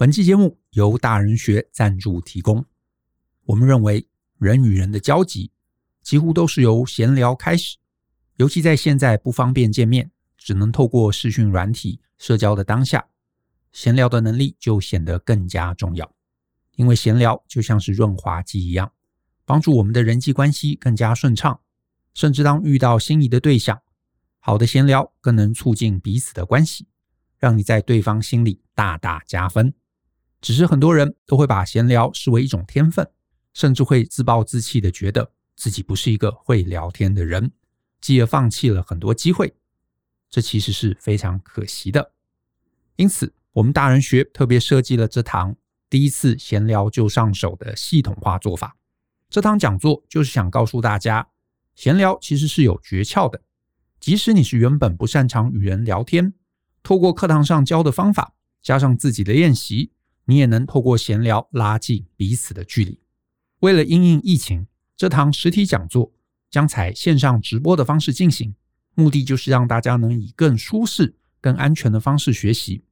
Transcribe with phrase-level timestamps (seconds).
[0.00, 2.64] 本期节目由大人学赞助提供。
[3.44, 5.52] 我们认为，人与人的交集
[6.00, 7.76] 几乎都是由闲聊开始，
[8.36, 13.08] 尤其在现在不方便见面，只能透过视讯软体社交的当下，
[13.72, 16.10] 闲聊的能力就显得更加重要。
[16.76, 18.90] 因为闲聊就像是润滑剂一样，
[19.44, 21.60] 帮助我们的人际关系更加顺畅。
[22.14, 23.82] 甚至当遇到心仪的对象，
[24.38, 26.88] 好的闲聊更能促进彼此的关系，
[27.36, 29.74] 让你在对方心里大大加分。
[30.40, 33.08] 只是很多人都会把闲聊视为一种天分，
[33.52, 37.52] 甚至会自暴自弃地觉得自己不是一个会聊天的人，
[38.00, 39.54] 继而放弃了很多机会。
[40.30, 42.12] 这其实是非常可惜的。
[42.96, 45.56] 因此，我们大人学特别设计了这堂
[45.88, 48.76] 第一次闲聊就上手的系统化做法。
[49.28, 51.28] 这堂讲座就是想告诉大家，
[51.74, 53.42] 闲聊其实是有诀窍的。
[53.98, 56.32] 即使你是原本不擅长与人聊天，
[56.82, 59.92] 透过课堂上教的方法，加上自己的练习，
[60.30, 63.00] 你也能透过闲聊拉近彼此的距离。
[63.62, 66.12] 为了因应疫情，这堂实体讲座
[66.48, 68.54] 将采线上直播的方式进行，
[68.94, 72.84] 目的就是让大家能以更舒适、更安全的方式学习。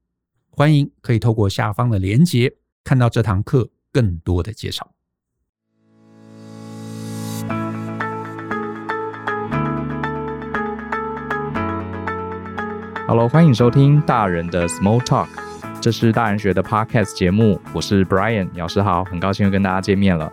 [0.50, 4.92] 欢迎可以透过下方的连结看到这堂课更多的介绍。
[13.06, 15.28] Hello，欢迎收听大人的 Small Talk，
[15.80, 20.30] 这是大人学的 Podcast 节目，我是 Brian 老师好，很高兴又跟大家见面了。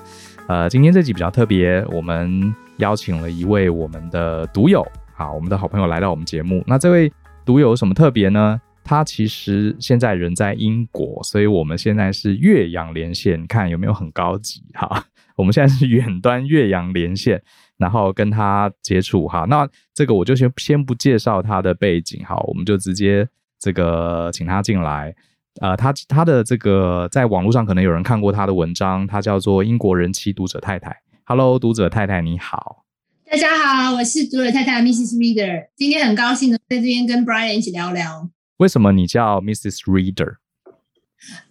[0.47, 6.63] 呃，今天这集比较特别，我们邀请了一位我们的独友，好，我们的好朋友来到我们节目。
[6.65, 7.11] 那这位
[7.45, 8.59] 独友什么特别呢？
[8.83, 15.05] 他其实现在人在英国，所以我们现在是越洋连线，看有没有很高级哈。
[15.37, 17.41] 我们现在是远端越洋连线，
[17.77, 19.45] 然后跟他接触哈。
[19.47, 23.27] 那这个我就先先不介绍他的背景哈，我们就直接
[23.59, 25.13] 这个请他进来。
[25.61, 30.95] 呃，他他的这个在网络上可能有人看过他的文章，他叫做英国人妻读者太太。
[31.23, 32.84] Hello，读者太太你好。
[33.31, 35.15] 大家好，我是读者太太 Mrs.
[35.15, 38.30] Reader，今天很高兴能在这边跟 Brian 一起聊聊。
[38.58, 39.80] 为什么你叫 Mrs.
[39.86, 40.36] Reader？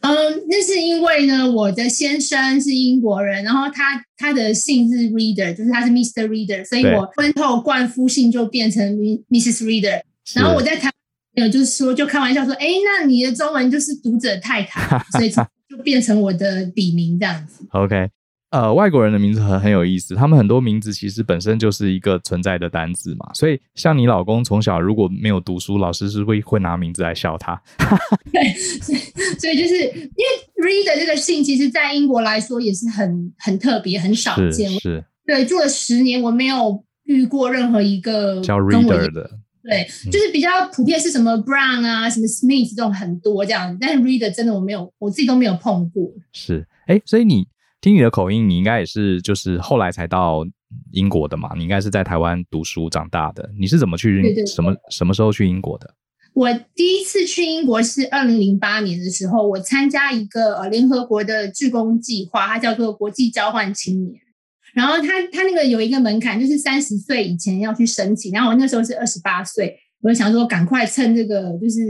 [0.03, 0.13] 嗯，
[0.49, 6.29] 那是因为呢，我的先生是英国人，然后他他的姓是 Reader，就是他是 Mr.
[6.29, 8.97] Reader，所以我婚后冠夫姓就变成
[9.31, 9.65] Mrs.
[9.65, 10.03] Reader。
[10.35, 10.93] 然后我在台湾
[11.35, 15.31] 有就是说，就开玩笑说，哎，那你的中文就是读者太太，所以
[15.69, 17.65] 就变成我的笔名这样子。
[17.71, 18.09] OK。
[18.51, 23.35] 呃，外国人的名字很很有意思，他们很多名字其实本身就是一个存在的单字嘛。
[23.35, 27.61] 所以，像你老公从小如果没有读书，老师是会会拿名字来笑他。
[28.33, 28.99] 对，所以
[29.41, 34.71] 所以就是因为 Reader 这个姓，其实在英国来说也是很很特别、很少见。
[34.71, 39.29] 是，是对，住了十年，我没有遇过任何一个叫 Reader 的。
[39.65, 46.13] 对，就是比较普遍是什么 Brown 啊，什么 Smith 这种很多这样，但是 Reader 真的我没有，我自己都没有碰过。
[46.33, 47.47] 是，哎，所以你。
[47.81, 50.43] 听你的口音，你应该也是就是后来才到
[50.93, 51.51] 英国的嘛？
[51.55, 53.51] 你应该是在台湾读书长大的。
[53.61, 54.43] 你是怎么去？
[54.47, 55.95] 什么什么时候去英国的？
[56.33, 64.19] 我第一次去英国是二零零八年的时候，我参加一个呃联合国的志工计划，它叫做国际交换青年。
[64.75, 68.33] 然后他他那个有一个门槛，就是三十岁以前要去申请。
[68.33, 71.81] 然后我那时候是二十八岁，我就想说赶快趁这个就是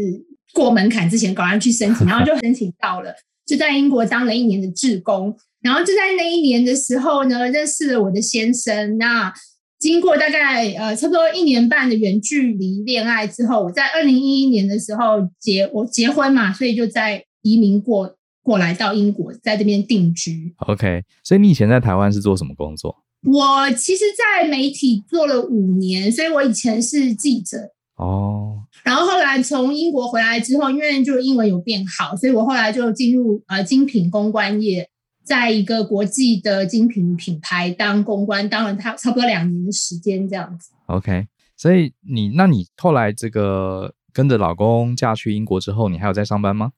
[0.53, 3.15] 过门槛之前赶快去申请， 然后就申请到了，
[3.47, 5.35] 就在英国当了一年的志工。
[5.63, 8.99] 然后就在那一年的时候呢，认识了我的先生。
[8.99, 9.33] 那
[9.79, 20.55] 经过大概呃差不多一年半的远距离恋爱之后，我在二零一一年的时候结我结婚嘛，所以就在移民过过来到英国，在这边定居。
[20.59, 22.95] OK，所以你以前在台湾是做什么工作？
[23.23, 27.57] 我其实，在媒体做了五年，所以我以前是记者
[27.97, 28.63] 哦。
[28.85, 34.89] 然后后来从英国回来之后，因为就英文有变好，所以我后来就进入呃精品公关业。
[35.25, 40.69] 在一个国际的精品品牌当公关，当了他差不多两年的时间，这样子。
[40.85, 41.27] OK，
[41.57, 46.73] 所以你那你后来这个跟着老公嫁去英国之后，你还有在上班吗？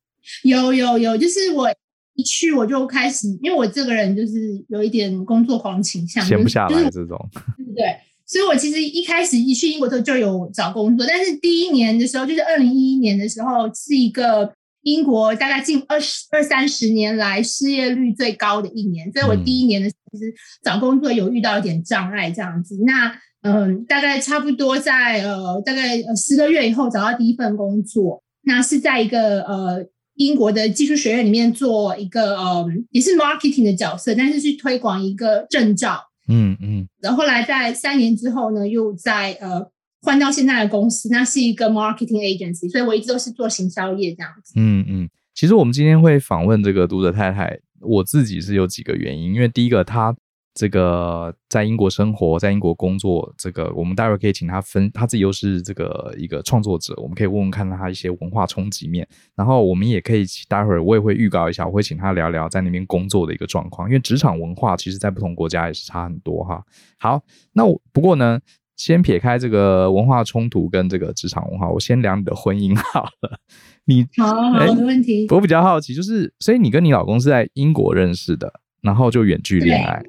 [0.45, 1.69] 有有有，就是我
[2.15, 4.33] 一去我就开始，因为我这个人就是
[4.69, 7.29] 有一点工作狂倾向，闲不下来这种。
[7.57, 7.97] 对不对？
[8.27, 14.53] 所以我其实一开始一去英国之后就有找工作，但是第一年的时候，就是二零一一年的时候，是一个。
[14.83, 20.33] 英国大概近二十二三十年来失业率最高的一年，所以我第一年的时候其实
[20.63, 22.79] 找工作有遇到一点障碍这样子。
[22.87, 23.13] 那
[23.43, 29.85] 嗯，大概差不多在呃大概十个月以后找到第一份工作，那是在一个呃
[30.17, 36.03] 英国的技术学院里面做一个呃也是 marketing 的角色，但是去推广一个证照。
[36.29, 36.87] 嗯嗯。
[37.01, 39.71] 然后后来在三年之后呢，又在呃。
[40.03, 44.53] 换到现在的公司，那是一个 marketing agency，所以我一直都是做行销业这样子。
[44.55, 50.15] 嗯嗯，其实我们今天会访问这个读者太太，我自己是有几个原因，因为第一个她。
[50.57, 59.07] 这个在英国生活，在英国工作，这个我们待会可以请他分，他自己又是这个一个创作者，我们可以问问看他一些文化冲击面。
[59.35, 66.65] 然后我们也可以待会儿我也会预告一下，我会请他聊聊在那边工作的一个状况，因为职场文化其实在不同国家也是差很多哈。
[66.99, 67.23] 好，
[67.53, 68.41] 那我不过呢，
[68.77, 73.39] 先撇开这个文化冲突跟这个职场文化，我先聊你的婚姻好了。
[73.85, 75.27] 你 好，好，没问题。
[75.29, 78.51] 我比较好奇，就是所以你跟你老公是在英国认识的，
[78.81, 80.03] 然后就远距恋爱。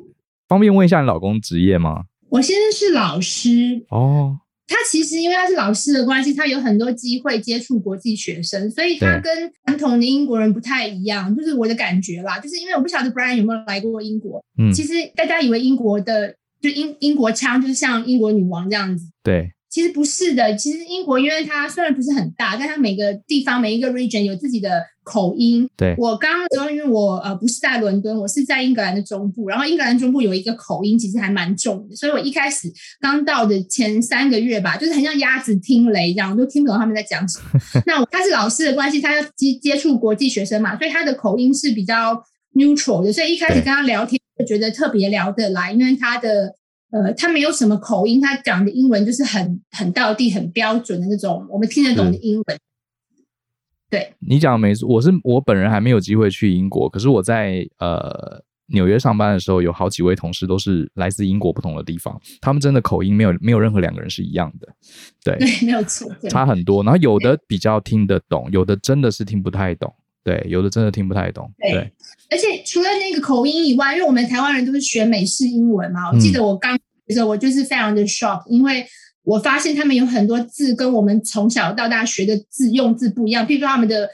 [0.47, 2.03] 方便问一下你老公职业吗？
[2.29, 4.39] 我先生是老师哦。
[4.69, 11.33] 他其实因为他是老师的关系，他有很多机会接触国际学生，所以他跟传统的英国人不太一样。
[11.33, 14.43] 就是我的感觉啦，就是因为我不晓得 Brian 有没有来过英国。
[14.59, 19.09] 嗯，其实大家以为英国的就英英国腔就是像英国女王这样子。
[19.23, 19.53] 对。
[19.77, 25.69] 其实不是的，其实英国因为它虽然不是很大，但它每个地方每一个 region 有自己的口音。
[25.77, 37.45] 对，我刚刚的时候，因为我呃不是在伦敦，我是在英格兰的中部，然后英格兰中部有一个口音，其实还蛮重的，所以我一开始刚到的前三个月吧，就是很像鸭子听雷一样，都听不懂他们在讲什么。
[37.85, 42.19] 那他是老师的关系，他要接接触国际学生嘛，所以他的口音是比较
[42.55, 46.55] neutral 的，所以一开始跟他聊天就觉得特别聊得来，因为他的。
[46.91, 52.57] 呃，他没有什么口音，他讲的英文就是很很道地、很标准的那种，我们听得懂的英文。
[53.89, 64.67] 对，你讲的没错，我是我本人还没有机会去英国，可是我在呃纽约上班的时候，有好几位同事都是来自英国不同的地方，他们真的口音没有没有任何两个人是一样的，
[65.23, 66.83] 对，对，没有错，差很多。
[66.83, 69.93] 然后有的比较听得懂，有的真的是听不太懂。
[70.27, 71.49] 对，有的真的听不太懂。
[71.57, 71.91] 对，对，
[72.29, 78.85] 而且除了那个口音以外，因为我们台湾人都是学美式英文嘛，我记得我刚的时候，我就是非常的 shock，因为
[79.23, 83.47] 我发现他们有很多字跟我们从小到大学的字用字不一样。
[83.47, 84.09] 譬如说他们的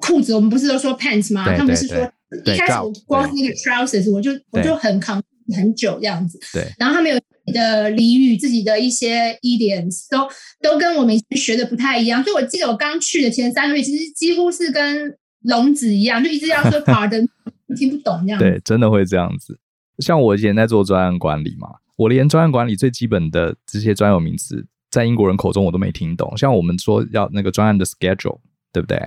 [0.00, 1.52] 裤子，我们不是都说 pants 吗？
[1.56, 1.96] 他们是说
[2.44, 5.20] 一开始我光是那个 trousers，我就我就很扛
[5.56, 6.38] 很久这样子。
[6.52, 10.28] 对，然后他们有自己的俚语，自己的一些 idioms，都
[10.62, 12.22] 都跟我们学的不太一样。
[12.22, 17.26] 所以我记得我刚去的前三个月，其实几乎是跟聋子一样，就一直要说 pardon，
[17.76, 18.38] 听不懂这样。
[18.38, 19.58] 对，真的会这样子。
[19.98, 26.36] 像我以前在做专案管理嘛，我连专案管理最基本的这些专有名词，在英国人口中我都没听懂。
[26.36, 28.38] 像我们说要那个专案的 schedule，
[28.72, 29.00] 对不对？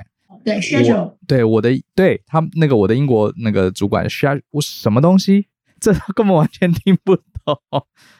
[0.43, 1.13] 对，schedule。
[1.27, 5.47] 对，我的对他那个我的英国那个主管 schedule 我什么东西，
[5.79, 7.23] 这根本完全听不懂。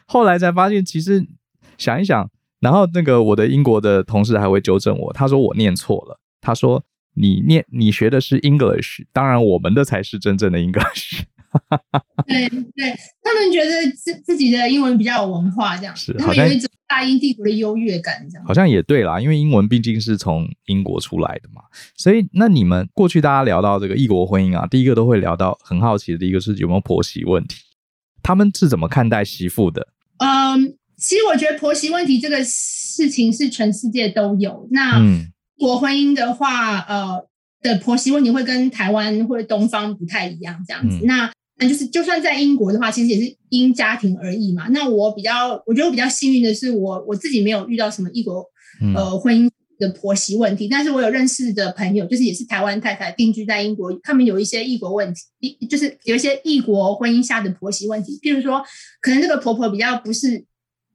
[0.06, 1.26] 后来才发现，其实
[1.78, 2.30] 想一想，
[2.60, 6.84] 然后那个我的英国的同事还会纠正我，他说我念错了，他说。
[7.14, 11.22] 你念你学的是 English，当然我们的才是真正的 English。
[12.26, 21.60] 对对，他们觉得自自己的英文比较有文化，这样是，他们有一种大英帝国的优越感，这样好像也对啦，因为英文毕竟是从英国出来的嘛。
[21.94, 27.58] 所以那你们过去大家聊到这个异国婚姻啊，第一个都会聊到很好奇的，第一个是有没有婆媳问题，
[28.22, 29.88] 他们是怎么看待媳妇的？
[30.20, 34.66] 嗯，其实我觉得婆媳问题这个事情是全世界都有。
[34.70, 35.30] 那嗯。
[35.58, 37.26] 国婚姻的话，呃，
[37.60, 40.96] 的婆媳问题会跟台湾或者东方不太一样，这样子。
[41.04, 44.66] 嗯、那那就是，就算在英国的话，其实也是因家庭而异嘛。
[44.68, 48.44] 那我比较，我觉得我比较幸运的是我，我我自己没有遇到什么异国
[48.96, 55.20] 呃婚姻的婆媳问题，嗯、但是我有认识的朋友，就是也是台湾太太定居在英国，他们有一些异国问题，
[55.60, 58.60] 一就是有一些异国婚姻下的婆媳问题，譬如说，
[59.00, 60.44] 可能这个婆婆比较不是，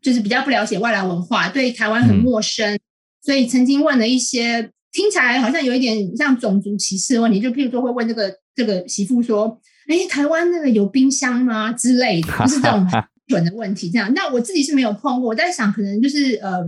[0.01, 2.75] 就是比较不了解外来文化，对台湾很陌生。
[2.75, 2.79] 嗯
[3.27, 13.89] 所以曾经问了一些听起来好像有一点像种族歧视的问题，就譬如说会问这个这个媳妇说：“哎，台湾那个有冰箱吗？”之类的，就是这种很 蠢的问题。
[13.91, 16.59] 这样，那我自己是没有碰过，我在想可能就是呃，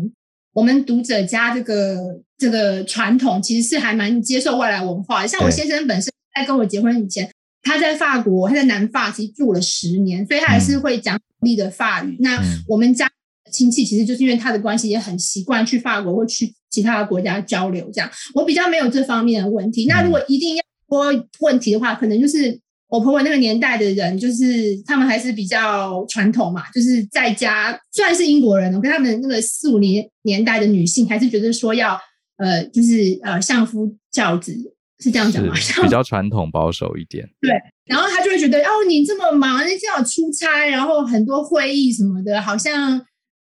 [0.52, 5.28] 我们读者家这个这个传统其实是还蛮接受外来文化的。
[5.30, 7.32] 像我先生本身在跟我结婚以前，
[7.64, 12.18] 他在法国，他在南法其实住了十年，所以他还是会讲流利的法语。
[12.20, 12.38] 那
[12.68, 13.10] 我们家。
[13.52, 17.90] 亲戚其实就是因为他的关系，也很习惯去法国或去其他的国家交流。
[17.94, 19.86] 这样，我比较没有这方面的问题。
[19.88, 32.00] 那如果一定要说问题的话，可能就是我婆婆那个年代的人，就是他们还是比较传统嘛，就是在家虽然是英国人，我跟他们那个四五年年代的女性，还是觉得说要
[32.38, 34.56] 呃，就是呃相夫教子，
[35.00, 35.54] 是这样讲吗？
[35.84, 37.28] 比较传统保守一点。
[37.42, 37.52] 对，
[37.86, 43.04] 然后他就会觉得哦，你这么忙，你这样出差，然后很多会议什么的，好像。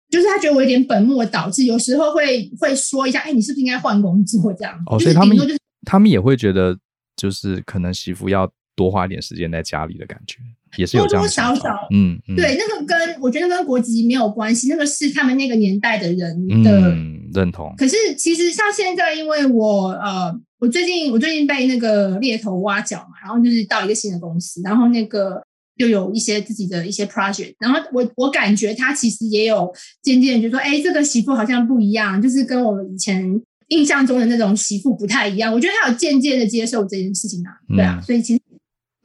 [0.09, 4.73] 就是他觉得我有点本末倒置，有时候会会说一下，哎，你是不是应该换工作这样？
[4.89, 6.77] 哦，所以他们就是他们也会觉得，
[7.15, 10.37] 就是可能媳妇要多花一点时间在家里的感觉，
[10.77, 17.73] 也是有这样多多少少，嗯，嗯对，那个跟我觉得跟国籍没有关系，那个是他们那个年代的人的、嗯、认同。
[17.77, 20.27] 可是其实像现在，因为我呃，
[20.59, 25.39] 我我最近我最近被那个猎头挖角嘛，然后就是到一个新的公司，然后那个
[25.77, 35.53] 就有一些自己的一些 project，然后我我感觉他其实也有渐渐就说，哎，这个媳妇好像不一样，就是跟我们以前印象中的那种媳妇不太一样。
[35.53, 38.41] 我觉得他有渐渐的接受这件事情啊，对啊，嗯、所以其实，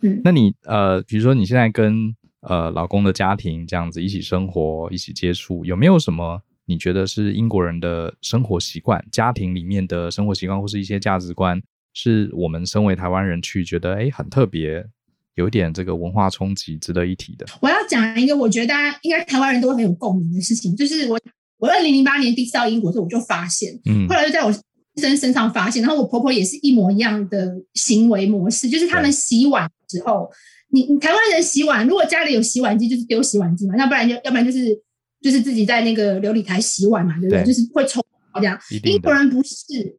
[0.02, 6.40] 嗯，那你呃，比如说你现在跟呃老公的家庭这样子一起生活、一起接触，有没有什么？
[6.66, 11.60] 你觉得是英国人的生活习惯、家庭里面的生活习惯，或是一些价值观，
[11.92, 14.86] 是我们身为台湾人去觉得哎很特别，
[15.34, 17.46] 有一点这个文化冲击，值得一提的。
[17.60, 21.20] 我要讲一个我觉得大家应该台湾人都很有共鸣的事情，就是我
[21.58, 24.62] 我二零零八年第一次到英国的时候，我就发现，嗯，后来就在我先
[25.10, 30.30] 生身上发现，然后我婆婆也是一模一样的行为模式，就是他们洗碗之后，
[30.70, 34.80] 你你台湾人洗碗，如果家里有洗碗机，就是丢洗碗机嘛，要不然就要不然就是。
[35.22, 37.42] 就是自己在那个琉璃台洗碗嘛，对不对？
[37.42, 38.02] 对，就是会冲
[38.36, 38.58] 这样。
[38.84, 39.98] 英国人不是，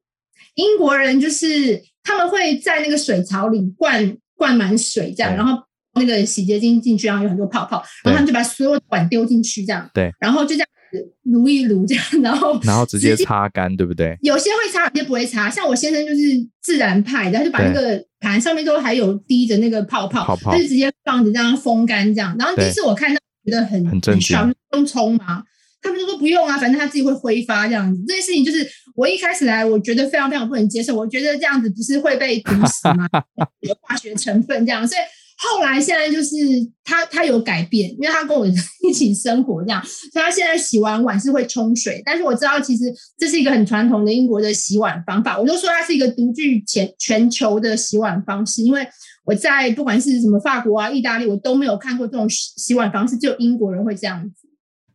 [0.55, 5.61] 英国人就是他们会在那个水槽里灌灌满水，这样，然后
[5.93, 9.87] 那个洗洁精进去，然后有很多泡泡，然后他们就把所有的碗丢进去，这样。
[9.93, 10.11] 对。
[10.19, 14.17] 然后就这样子撸一撸，这样，然后然后直接擦干，对不对？
[14.23, 15.47] 有些会擦，有些不会擦。
[15.47, 16.21] 像我先生就是
[16.63, 22.35] 自然派的，他就把那个盘上面都还有滴着那个泡泡，泡泡，他就直接放着这样风干这样。
[22.39, 23.21] 然后第一次我看到。
[23.43, 25.41] 觉得很很正常，用冲吗？
[25.81, 28.03] 他们就说不用啊，反正他自己会挥发这样子。
[28.07, 30.95] 这件事情就是我一开始来，我觉得非常非常不能接受。
[30.95, 33.07] 我觉得这样子不是会被毒死吗？
[33.61, 35.01] 有化学成分这样，所以
[35.37, 36.35] 后来现在就是
[36.83, 38.45] 他他有改变，因为他跟我
[38.87, 42.01] 一起生活这样，所以他现在洗完碗是会冲水。
[42.05, 42.83] 但是我知道其实
[43.17, 48.87] 这是一个很传统的英国的洗碗方法，我就说它是一个独具全全球的洗碗方式，因为。
[49.23, 54.40] 我在不管是什么法国啊、意大利，我都没有看过这种洗碗方式，只有英国人会这样子。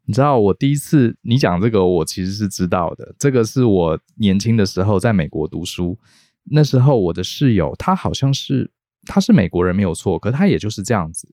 [0.07, 3.15] 你知道，我第一次你讲这个，我其实是知道的。
[3.19, 5.99] 这个是我年轻的时候在美国读书，
[6.45, 8.71] 那时候我的室友他好像是
[9.05, 11.29] 他是美国人没有错，可他也就是这样子。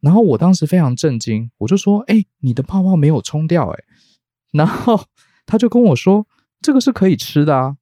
[0.00, 3.84] 然后我当时非常震惊，我就说：“哎，你的泡泡没有冲掉哎。”
[4.52, 5.02] 然后
[5.46, 6.26] 他就跟我说
[6.60, 7.76] ：“这个是可以吃的啊。”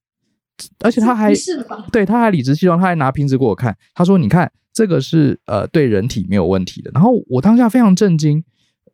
[0.84, 1.32] 而且他还
[1.90, 8.44] 对，他还理直气壮，他还拿瓶子给我看，他说：“你看，这个是呃对人体没有问题的。”然后我当下非常震惊，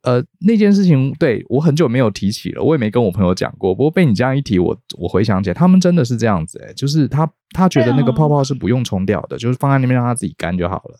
[0.03, 3.73] 呃，那件事情对我很久没有提起了，我也没跟我朋友讲过。
[3.75, 10.99] 不过被你这样一提，我我回想起来，他们真的是这样子，欸，诶，就是他他觉得那个泡泡是不用冲掉的，就是放在那边让它自己干就好了。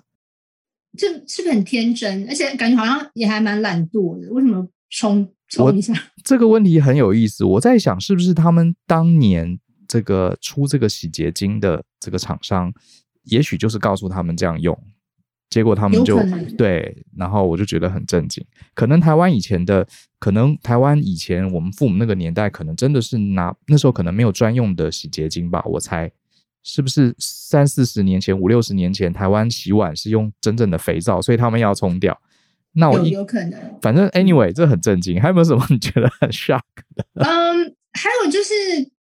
[0.98, 2.28] 这是不是很天真？
[2.28, 5.94] 而且感觉好像也还蛮懒惰的，为什么冲冲一下？
[6.24, 9.60] 这个问题很有意思，我在想是不是他们当年。
[9.92, 12.72] 这个出这个洗洁精的这个厂商，
[13.24, 14.80] 也许就是告诉他们这样用，
[15.50, 16.20] 结果他们就
[16.58, 18.46] 对，然后我就觉得很震惊。
[18.74, 19.88] 可能台湾以前的，
[20.20, 26.12] 可能台湾以前我们父母那个年代，可能真的是拿那时候可能没有专用的洗洁精吧，我猜
[26.64, 32.20] 是不是三四十年前、五六十年前，台湾洗碗是用真正的肥皂，所以他们要冲掉。
[32.74, 35.20] 那我有可能，反正 anyway 这很震惊。
[35.20, 36.62] 还有没有什么 你觉得很 shock
[36.96, 37.06] 的？
[37.16, 38.54] 嗯，还有就是。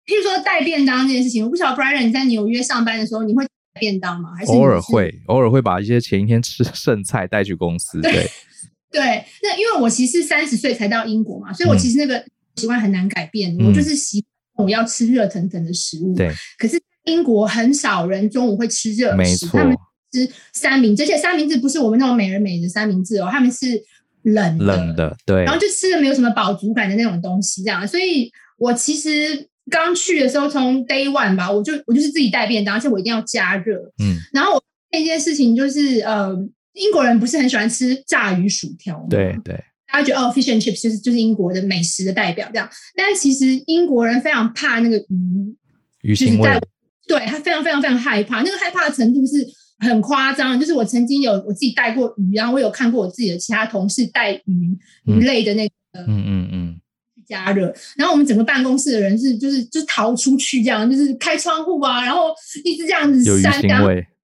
[0.06, 3.50] 譬如说带便当这件事情，我不晓得 Brian 你在纽约上班的时候，你会带
[3.80, 4.30] 便当吗？
[4.36, 8.00] 还是偶尔会，偶尔会把一些前一天吃剩菜带去公司。
[8.00, 8.12] 对
[8.90, 12.24] 对，那因为我其实三十岁才到英国嘛，所以我其实那个
[12.56, 13.56] 习惯很难改变。
[13.58, 16.14] 嗯、我就是习惯我要吃热腾腾的食物。
[16.14, 19.76] 对，可是英国很少人中午会吃热食，没，他们
[20.12, 23.82] 吃三明治，而且三明治不是我们那种美人美的三明治哦，他们是
[24.22, 29.48] 冷的冷的，对，然后就吃的没有什么饱足感的那种东西，这样，所以我其实。
[29.70, 33.78] 刚去的时候，从 day one 吧，我就我就是自己带便当，而且我一定要加热。
[34.02, 36.36] 嗯，然后我那件事情就是，呃，
[36.74, 39.06] 英国人不是很喜欢吃炸鱼薯条吗？
[39.08, 39.54] 对对，
[39.90, 42.68] 大家觉得哦，fish and chips 就是就是英国的美食的代表这样。
[42.94, 45.56] 但是其实英国人非常怕那个鱼，
[46.02, 46.60] 鱼腥味，
[47.08, 49.44] 对，他非常非常非常害怕，那个害怕的程度是
[49.78, 50.60] 很夸张。
[50.60, 55.74] 就是我曾经有我自己带过鱼，然后我有看过我自己的其他同事带鱼、嗯、鱼类的那个，
[56.06, 56.63] 嗯嗯嗯。
[57.26, 63.82] 加热，然后我们整个办公室的人是就是就是逃出去这样，就是开窗户啊，然后一直这样子扇这样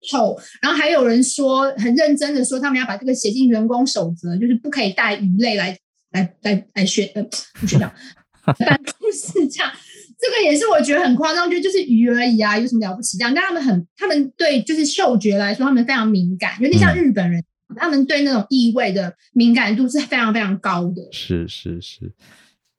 [0.10, 5.78] 臭，然后还有人说很认真的说，他们要把这个写进员工守则，就是不可以带鱼类来
[6.12, 7.24] 来来来学呃
[7.60, 7.92] 不学长
[8.58, 9.70] 办公室这样，
[10.18, 13.34] 这个也是我觉得很夸张，就就是鱼而已啊，有什么了不起这样？
[13.34, 21.08] 但他们很他们对就是嗅觉来说，他们非常敏感，有点像日本人，嗯、他们对那种异味的敏感度是非常非常高的。
[21.12, 22.12] 是是是。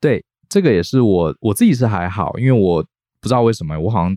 [0.01, 2.83] 对，这个也是我我自己是还好，因为我
[3.21, 4.17] 不知道为什么，我好像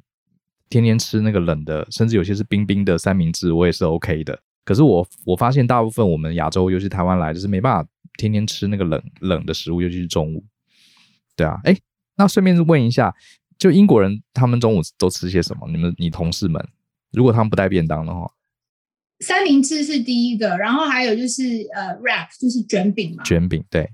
[0.70, 4.40] 天天吃那个冷的，甚至有些是冰冰的三明治，我也是 OK 的。
[4.66, 10.46] 可是我我发现大部分我们亚洲，尤其台湾来，就是没办法天天吃那个冷冷的食物，尤其是中午。
[11.36, 11.76] 对啊，哎，
[12.16, 13.14] 那顺便问一下，
[13.58, 15.68] 就英国人他们中午都吃些什么？
[15.70, 16.66] 你们你同事们，
[17.12, 18.32] 如果他们不带便当的话，
[19.20, 23.90] 三明治是第一个，然后还有就是呃，wrap 就是卷饼嘛，卷饼对，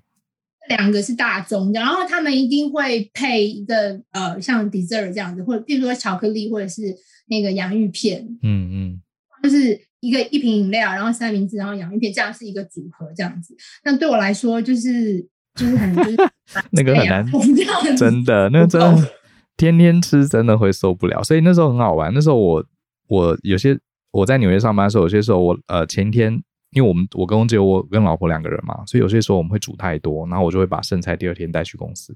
[0.69, 6.81] 两个是大宗，然后他们一定会配一个呃，像 dessert 这样子，或者比如说巧克力，或者是
[7.27, 9.01] 那个洋芋片，嗯嗯，
[9.43, 13.53] 就是一个一瓶饮料，然后三明治，然后洋芋片，这样是一个组合这样子。
[13.83, 15.19] 那对我来说就是
[15.55, 16.17] 就是很就是
[16.71, 17.25] 那个很难，
[17.97, 19.11] 真的那个真的
[19.57, 22.13] 天天吃真的会受不了，所以那时候很好玩。
[22.13, 22.65] 那时候我
[23.09, 23.77] 我有些。
[24.11, 32.15] 我在纽约上班的时候，有些时候我呃前一天，因为我们我跟只有我跟老婆两个人嘛，所以有些时候我们会煮太多，然后我就会把剩菜第二天带去公司。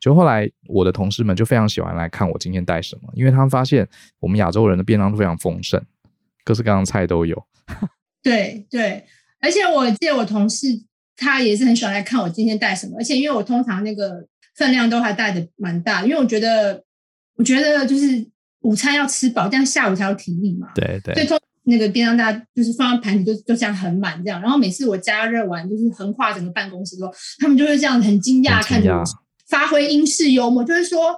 [0.00, 5.80] 就后来我的同事们就非常喜欢来看我今天带什么，因为他们发现我们亚洲人的便当都非常丰盛，
[6.44, 7.40] 各式各样的菜都有。
[8.22, 9.04] 对对，
[9.40, 10.66] 而且我记得我同事
[11.16, 16.84] 他也是很喜欢来看我今天带什么，而且因为我通常那个分量都还带的蛮大，因为我觉得
[17.36, 18.30] 我觉得就是。
[18.62, 20.70] 午餐要吃饱，这样下午才有体力嘛。
[20.72, 21.12] 对对。
[21.14, 21.26] 所以
[21.64, 24.40] 那个便当大家就是放在盘子，就就这样很满这样。
[24.40, 29.04] 然后每次我加热完，就是横跨整个办公室之后，他们就会这样很惊讶看着我，
[29.48, 31.12] 发挥英式幽默，就是说，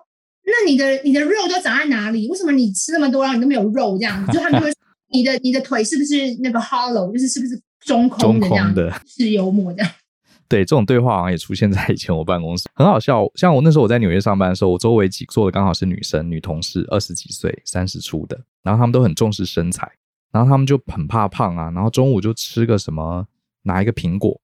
[0.45, 2.29] 那你的你的肉都长在哪里？
[2.29, 4.33] 为什么你吃那么多，然后你都没有肉这样子？
[4.33, 4.77] 就他们就会说，
[5.11, 8.75] 你的你的腿是不是那个 hollow，就是是不是中空的这样？
[8.75, 9.91] 的是幽默这样。
[10.47, 13.25] 对，这种对话好像也出现在以前我办公室，很好笑。
[13.35, 19.91] 像我那时候我在纽约上班的时候，我周围几坐的刚好是女生，女同事，二十几岁、三十出的，然后他们都很重视身材，
[20.35, 23.25] 然后他们就很怕胖啊，然后中午就吃个什么，
[23.63, 24.37] 拿一个苹果，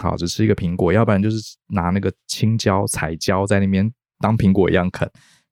[0.00, 3.88] 好，只吃一个苹果，要不然就是拿那个青椒、彩椒在那边
[4.18, 5.08] 当苹果一样啃，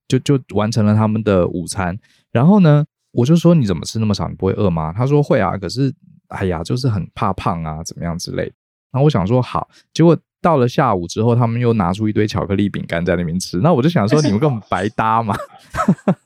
[0.08, 1.96] 就就完成了他们的午餐。
[2.32, 4.92] 然后呢，我就说你怎么吃那么少，你不会饿吗？
[4.92, 5.94] 他说会啊，可是
[6.26, 8.54] 哎呀，就是很怕胖啊，怎么样之类的。
[8.90, 13.58] 然后我想说好，结果到了下午之后，他们又拿出一堆巧克力饼干在那边吃。
[13.58, 15.36] 那我就想说，你们根本白搭嘛。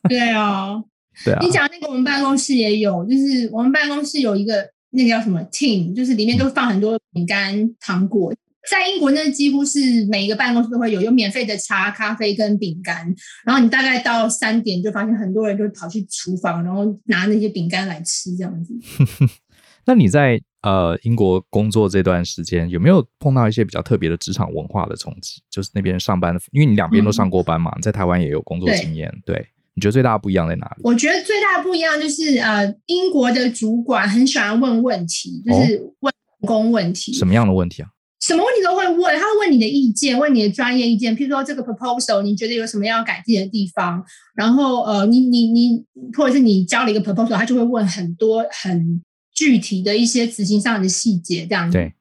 [0.09, 0.83] 对哦，
[1.25, 1.39] 对啊。
[1.43, 8.33] 你讲那个我们办公室也有，就是我们办公室有一个那个叫什么 team，就是里面都放很多饼干、糖果。
[8.71, 13.15] 在英国那几乎是每一个办公室都会有，有免费的茶、咖啡跟饼干。
[13.45, 18.75] 然后你大概到三点就发现很多人就跑去厨房，然后拿那些饼干来吃这样子。
[19.87, 20.41] 那你在？
[20.63, 25.41] 呃，英国工作这段时间有没有碰到一些比较特别的职场文化的冲击？
[25.49, 29.09] 就是那边上班的，因为你两边都上过班嘛，嗯、在台湾也有工作经验。
[29.25, 29.47] 对，对，
[29.79, 30.83] 你觉得最大的不一样在哪里？
[30.83, 37.13] 我觉得最大的不一样就是呃，英国的主管很喜欢问问题，就是问工问题。
[37.13, 37.89] 什么样的问题啊？
[38.21, 41.17] 什么问题都会问，他会问你的意见，问你的专业意见。
[41.17, 44.05] 譬如说这个 proposal，你觉得有什么要改进的地方？
[44.35, 45.85] 然后呃，你你你，
[46.17, 49.01] 或者是你交了一个 proposal，他就会问很多很。
[49.35, 51.79] 具体的一些执行上的细节，这样子。
[51.79, 51.93] 对。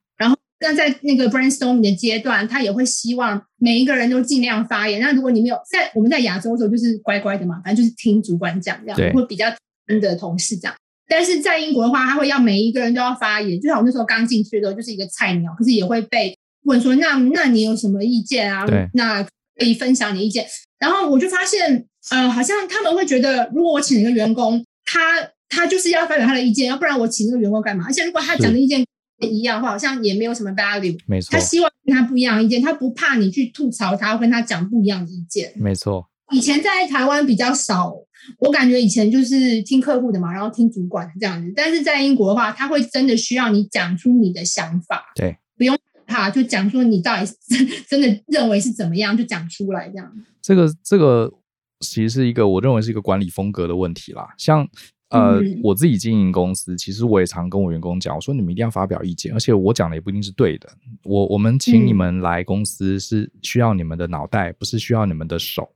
[0.59, 4.99] 那在那个 brainstorming 的阶段，他也会希望每一个人都尽量发言。
[4.99, 9.13] 那如果你没有在我们在亚洲的时候，就是乖乖的嘛，反正就是听主管讲这样，对。
[9.13, 9.45] 或比较
[9.87, 10.75] 听的同事这样。
[11.07, 13.59] 但是在英国的话，他会要每一个人都要发言。
[13.61, 18.65] 就像我那时候刚进去的时候，就是一个菜鸟，可是也会被问说：“那那你有什么意见啊？
[18.93, 19.23] 那
[19.57, 20.45] 可以分享你的意见。”
[20.79, 25.29] 然后我就发现，呃，好像他们会觉得，如果我请一个员工，他。
[25.49, 27.85] 他就是要发表他的意见，要不然我请那个员工干嘛？
[27.87, 28.85] 而且如果他讲的意见
[29.19, 30.97] 一样的话，好像也没有什么 value。
[31.07, 35.51] 没错，他希望跟他不一样的意见，他不怕你去吐槽他，跟他讲不一样的意见。
[35.55, 36.07] 没错。
[36.31, 37.95] 以前在台湾比较少，
[38.39, 41.51] 我感觉以前就是听客户的嘛，然后听主管这样子。
[41.55, 45.05] 但是在英国的话，他会真的需要你讲出你的想法。
[45.15, 50.11] 对，不用怕，就讲说你到底真真的认为是怎么样，就讲出来这样。
[50.41, 51.33] 这个这个
[51.79, 54.67] 其实是一个我认为是一个管理风格的问题啦，像。
[55.09, 60.69] 呃，我自己经营公司，其实我也常跟我员工讲，我说你们一定要发表意见，而且我讲的也不一定是对的。
[61.03, 65.69] 我我们请你们来公司是需要你们的脑袋，不是需要你们的手。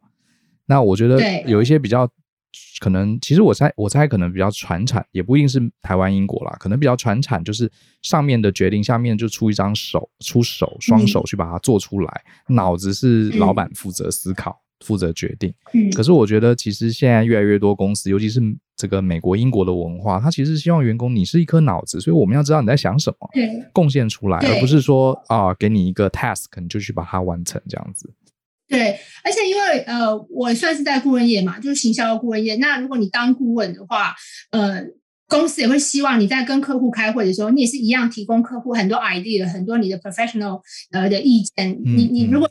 [0.65, 2.05] 那我觉得有一些比较
[2.81, 14.59] 可能，其实我猜我猜可能比较传产，也不一定是台湾英国啦，可能比较传产，就是上面的决定，下面就出一张手，出手双手去把它做出来，脑子是老板负责思考。
[14.83, 15.53] 负责决定，
[15.93, 18.41] 可是我觉得其实现在越来越多公司，尤其是
[18.81, 23.29] 这个美国、英国的文化，他其实希望员工你是一颗脑子，所以我们要知道你在想什么，
[23.71, 28.09] 贡献出来，而不是说啊，给你一个 task，你就去把它完成这样子。
[28.67, 32.55] 对，而且因为呃，我算是在顾问业嘛，就是行销顾问业。
[32.55, 34.15] 那如果你当顾问的话，
[34.49, 34.83] 呃，
[35.27, 41.77] 公司也会希望你在跟客户开会的时候，你也是一样提供客户很多 idea，很多你的 professional 呃的意见。
[41.83, 42.49] 你你如果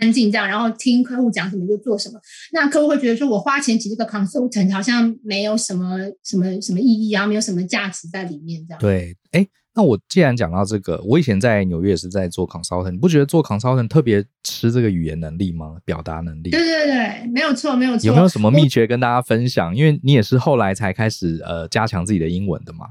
[0.00, 2.20] 安静这样，然后听客户讲什么就做什么。
[2.52, 8.80] 那客户会觉得说，我花钱请这个 consultant 好像没有什么什么什么意义啊，没有什么价值在里面这样。
[8.80, 9.46] 对，哎。
[9.72, 15.76] 那我既然讲到这个，我以前在纽约也是在做 consultant，你不觉得做 consultant 特别吃这个语言能力吗？
[15.84, 16.50] 表达能力？
[16.50, 18.08] 对对对，没有错，没有错。
[18.08, 19.74] 有没有什么秘诀跟大家分享？
[19.74, 22.84] 因为你也是后来才开始呃加强自己的英文的嘛。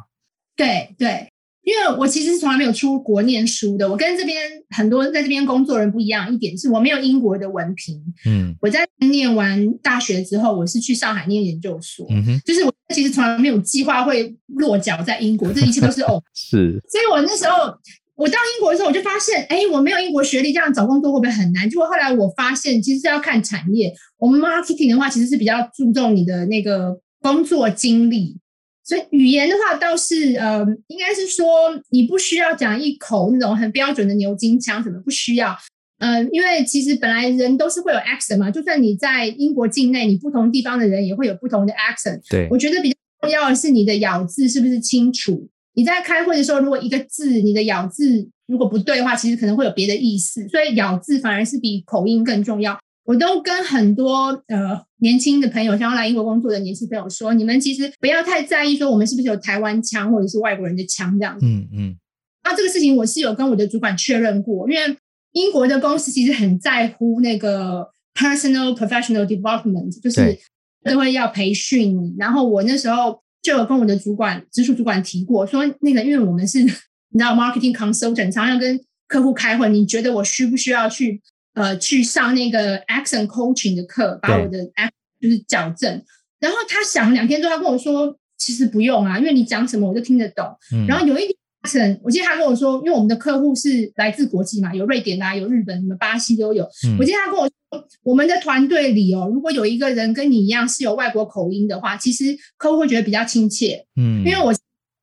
[0.56, 1.30] 对对。
[1.63, 4.38] 因为我其实是从来没有出国念书的，我跟这边
[4.72, 6.34] 很多在这边工作人不一样。
[6.34, 16.82] 一点是我没有英国的文凭，嗯，我在念完大学之后，我是去上海念研究所，嗯哼，就是我其实从来没有计划会落脚在英国，这一切都是偶 是。
[16.89, 17.72] 所以我那时候
[18.15, 21.69] 我到英国的时候，我就发现，哎，我没有英国学历，这样找工作会不会很难？
[21.69, 23.93] 结果后来我发现，其实是要看产业。
[24.17, 28.38] 我们 marketing 的话，其实是比较注重你的那个工作经历。
[28.89, 31.45] 所以语言的话，倒是呃，应该是说
[31.91, 35.56] 你不需要讲一口那种很标准的牛津腔，什么不需要。
[35.99, 42.19] 呃，因为其实本来人都是会有 accent 嘛，就算你在英国境内，你不同地方的人也会有不同的 accent。
[42.32, 45.47] 对，我觉得比较重要的是你的咬字是不是清楚。
[45.75, 50.47] 你在开会的时候，如果一个字你的咬字如果不对的话，其实可能会有别的意思。
[50.47, 52.75] 所以咬字反而是比口音更重要。
[53.10, 61.43] 我都跟很多呃年轻的朋友，想要来英国工作的年轻朋友说，你们其实不要太在意说我们是不是有台湾腔或者是外国人的腔这样子。
[61.43, 61.95] 嗯嗯。
[62.43, 64.95] 那这个事情我是有跟我的主管确认过，因为
[65.32, 70.38] 英国的公司其实很在乎那个 personal professional development，就是
[70.84, 72.13] 都会要培训你。
[72.15, 76.62] 然后我那时候就有跟我的主管直属主管提过，说那个因为我们是
[77.10, 81.19] 你知道 marketing consultant，常常要跟客户开会，你觉得我需不需要去？
[81.60, 86.02] 呃，去上那个 accent coaching 的课，把我的 accent 就是矫正。
[86.39, 90.45] 然后他想两天之后，他跟我说，其实不用啊，因为你讲什么我就听得懂。
[90.74, 96.63] 嗯、然后有一点 accent，我记得他跟我说，因为我们的客户是来自国际嘛，有瑞典啊，有日本，什么巴西都有。
[96.88, 103.86] 嗯、我记得他跟我说，我们的团队里哦，如果有一个人跟你一样是有外国口音的话，其实客户会觉得比较亲切。
[103.98, 104.45] 嗯，因为我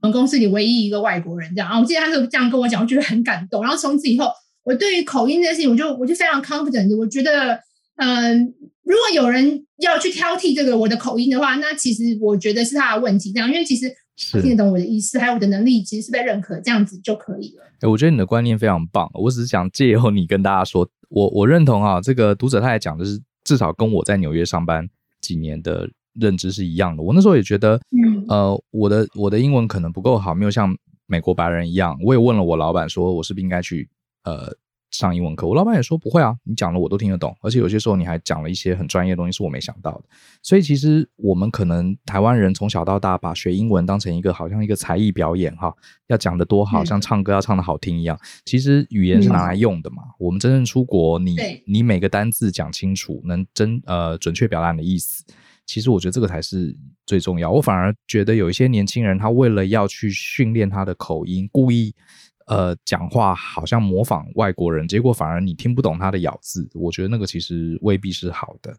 [0.01, 3.63] 我们公司里唯一一个外国人这样啊，我记得他是这样跟我讲，我觉得很感动。
[3.63, 4.31] 然后从此以后。
[4.67, 6.95] 我对于口音这件事情，我就我就非常 confident。
[6.97, 7.55] 我觉得，
[7.99, 8.35] 嗯、呃，
[8.83, 13.33] 如果有人要去挑剔这个我的口音的话，那其实我觉得是他的问题。
[13.33, 13.89] 这样，因为其实
[14.43, 17.63] 听得懂我的意思，还有我的能力，其实是被认可，这样子就可以了。
[17.81, 19.09] 哎，我觉得你的观念非常棒。
[19.15, 24.85] 我只是想借由你跟大家说，我我认同啊，这个读者他也讲的是，至少跟我在纽约上班
[25.21, 27.05] 几年的认知是一样的。
[27.05, 30.77] 我那时候也觉得，嗯，呃，我的我的英文可能不够好，没有像
[31.07, 31.97] 美国白人一样。
[32.03, 33.89] 我也问了我老板说，我是不是应该去。
[34.27, 34.53] 呃，
[34.91, 40.05] 上英文课，我老板也说不会啊，你讲了我都听得懂，而且有些时候你还讲了一些很专业的东西，是我没想到的。
[40.43, 45.73] 所以其实我们可能台湾人从小到大把学英文当成一个好像一个才艺表演哈，
[46.09, 48.19] 要讲得多好，像唱歌要唱得好听一样。
[48.45, 50.03] 其实语言是拿来用的嘛。
[50.19, 55.25] 我们真正出国，你你每个单字讲清楚，能真呃准确表达你的意思。
[55.67, 57.51] 其实我觉得这个才是最重要。
[57.51, 61.95] 我反而觉得有一些年轻人，他为了要去训练他的口音，故意。
[62.47, 66.69] 呃，讲话好像模仿外国人，结果反而你听不懂他的咬字。
[66.75, 68.73] 我觉得那个其实未必是好的。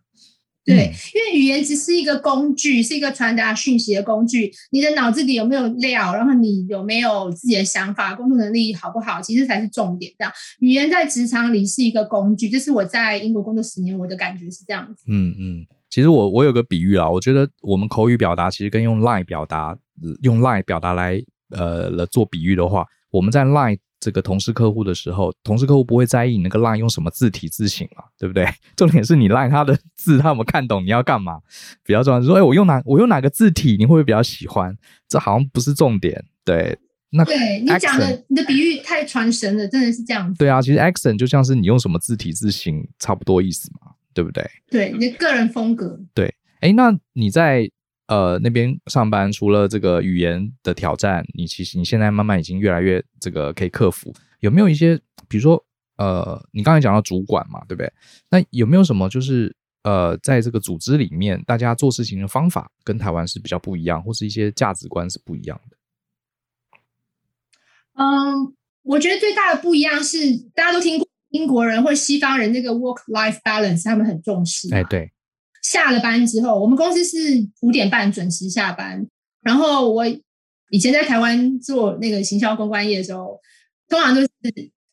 [0.63, 4.51] 对，嗯、因为语言只是一个工具，是一个传达讯息的工具。
[4.71, 10.11] 你的脑子里有没有料，然后你有没有自己的想法，工作能力好不好，其实才是重点。
[10.17, 12.49] 这样，语言在职场里是一个工具。
[12.49, 15.05] 这是我在英国工作十年，我的感觉是这样子。
[15.07, 19.77] 嗯嗯，其实我我有个比喻啊，我觉得我们口语表达其实跟用 line 表达，
[20.21, 22.85] 用 line 表达来呃来做比喻的话。
[23.11, 28.45] 我们在 Line 这个同事客户的时候，同事客户不会在意你那个 Line 用什么字体字形嘛，对不对？
[28.75, 31.39] 重点是你 Line 他的字，他有没有看懂你要干嘛？
[31.83, 34.75] 比较重要是说，哎，我用哪我用哪个字体，你会不会比较喜欢？
[35.07, 36.23] 这好像不是重点。
[36.45, 36.77] 对，
[37.11, 40.37] 那对你讲的你的比喻太传神了，真的是这样子。
[40.37, 44.45] 对啊，其实 accent 就像是你用什么字体字形，差不多意思嘛，对不对？
[44.69, 45.99] 对，你的个人风格。
[46.13, 47.69] 对，哎，那你在。
[48.07, 54.13] 呃，那边上班除了这个语言的挑战，你其实你现在慢慢已经越来越这个可以克服。
[54.39, 55.61] 有没有一些，比如说，
[55.97, 57.91] 呃，你刚才讲到主管嘛，对不对？
[58.29, 65.77] 那有没有什么就是，呃，在这个组织里面，大家做事情的方法跟台湾是比较不一样，或是一些价值观是不一样的？
[67.95, 70.17] 嗯，我觉得最大的不一样是，
[70.55, 74.73] 大家都听过英国人或西方人那个 work-life balance，他们很重视。
[74.73, 75.11] 哎，对。
[75.71, 77.17] 下了班之后，我们公司是
[77.61, 79.05] 五点半准时下班。
[79.41, 80.05] 然后我
[80.69, 83.37] 以前在台湾做那个行销公关业的时候，
[83.89, 84.29] 通常都是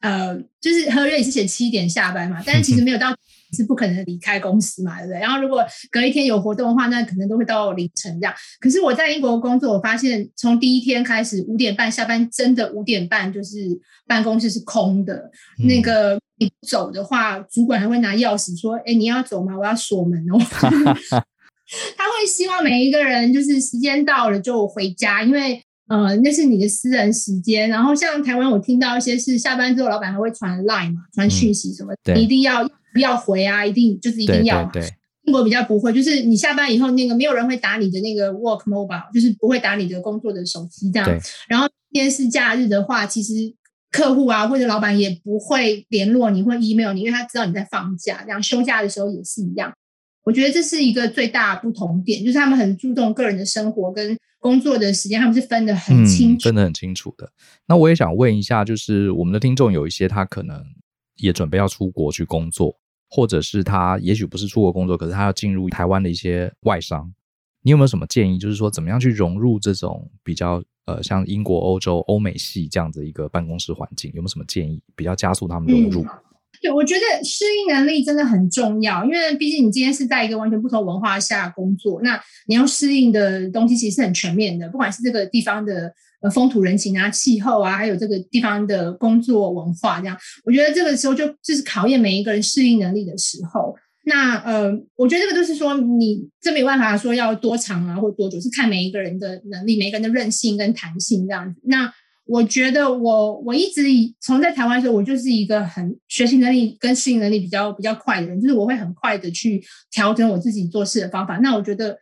[0.01, 3.15] 呃，就是合约也是写七点下班嘛，但是其实没有到
[3.57, 5.21] 是不可能离开公司嘛，对不对？
[5.21, 8.35] 然后如果隔一天有活动的话，那可能都会到凌晨这样。
[8.61, 13.59] 可是我在英国工作，我发现从第一天开始五点半下班，真的五点半就是
[14.09, 15.31] 办公室是空的，
[15.67, 16.19] 那个。
[16.45, 19.59] 你不走的话，主管还会拿钥匙说：“哎，你要走吗？
[19.59, 20.39] 我要锁门哦。
[21.97, 27.69] ”他会希望每一个人就是时间到了就回家，因为呃那是你的私人时间。
[27.69, 33.65] 然后像台湾，我听到一些是下班之后，老板还会传 line 嘛，传讯息什么，嗯、你一定要不要回啊？
[33.65, 34.65] 一定就是一定要。
[34.67, 34.95] 对，对，对。
[35.25, 41.09] 英国比较不会，就是你下班以后，那个没有人会打你的那个 work mobile，就是不会打你的工作的手机这样。
[41.49, 43.33] 然后今天是假日的话，其实
[43.95, 48.23] 客户啊或者老板也不会联络你或 email 你，因为他知道你在放假。
[48.25, 49.73] 这样休假的时候也是一样。
[50.25, 57.31] 我觉得这是一个最大不同点，就是他们很注重个人的生活跟工作的时间，他们是分得很清楚，分得很清楚的。
[57.69, 60.61] 那我也想问一下，就是我们的听众有一些他可能
[61.19, 62.77] 也准备要出国去工作。
[63.11, 67.15] 或者是他也许不是出国工作，可是他要进入台湾的一些外商，
[67.63, 68.39] 你有没有什么建议？
[68.39, 74.11] 就是说怎么样去融入这种比较呃像英国、欧洲、欧美系这样子一个办公室环境？
[74.15, 76.05] 有没有什么建议，比较加速他们融入？
[76.63, 85.95] 对，我觉得适应能力真的很重要，因为毕竟你今天是在一个完全不同文化下工作，那你要适应的东西其实是很全面的，不管是这个地方的。
[86.33, 90.17] 风土人情啊，气候啊，还有这个地方的工作文化，这样，
[90.47, 93.77] 我觉得这个时候就就是考验每一个人适应能力的时候。
[94.05, 101.61] 那呃，我觉得这个就是说你这没办法说要多长啊，或多久，是看每一个人的能力，每一个人的韧性跟弹性这样子。
[101.65, 101.93] 那
[102.27, 111.39] 我觉得我我一直以从在台湾的时候，我就是一个很学习能力跟适应能力比较比较快的人，就是我会很快的去调整我自己做事的方法。
[111.39, 111.99] 那我觉得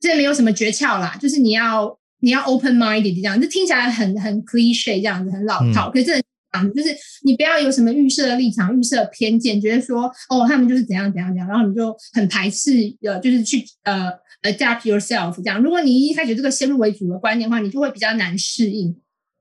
[0.00, 1.98] 这没有什么诀窍啦，就是你要。
[2.24, 5.90] 你要 open minded 这样，这听起来很很 cliche 这样子，很老套。
[5.90, 6.22] 嗯、可是这
[6.58, 6.88] 样就是
[7.22, 14.10] 你不要有什么预设立场、预设偏见，觉得说哦，他们就是怎样怎样怎样，然后你就很排斥呃，就是去呃
[14.42, 15.62] adapt yourself 这样。
[15.62, 18.96] 如果你一开始这个先入为主的观念的话，你就会比较难适应。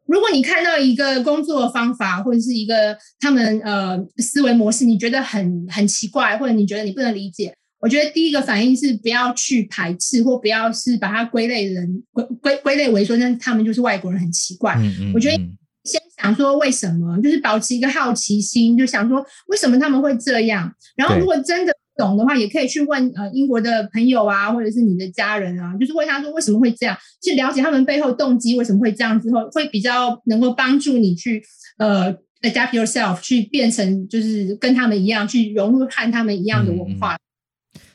[0.08, 7.54] 如果你看到一个工作方法或者是一个他们呃思维模式，你觉得很很奇怪，或者你觉得你不能理解。
[7.80, 14.76] 我觉得第一个反应是不要去排斥，或不要是把它归类人归归归类为说，那他们就是外国人很奇怪。
[14.78, 15.12] 嗯嗯。
[15.16, 15.38] 我觉得
[15.84, 20.72] 先想说为什么，就是保持一个好奇心，就想说为什么他们会这样。
[20.96, 31.44] 然后如果真的不懂的话，也可以去问呃英国的朋友啊，或者是你的家人啊，就是问他说为什么会这样，去了解他们背后动机为什么会这样之后，会比较能够帮助你去
[31.78, 37.18] 呃 adapt yourself，去变成就是跟他们一样，去融入和他们一样的文化。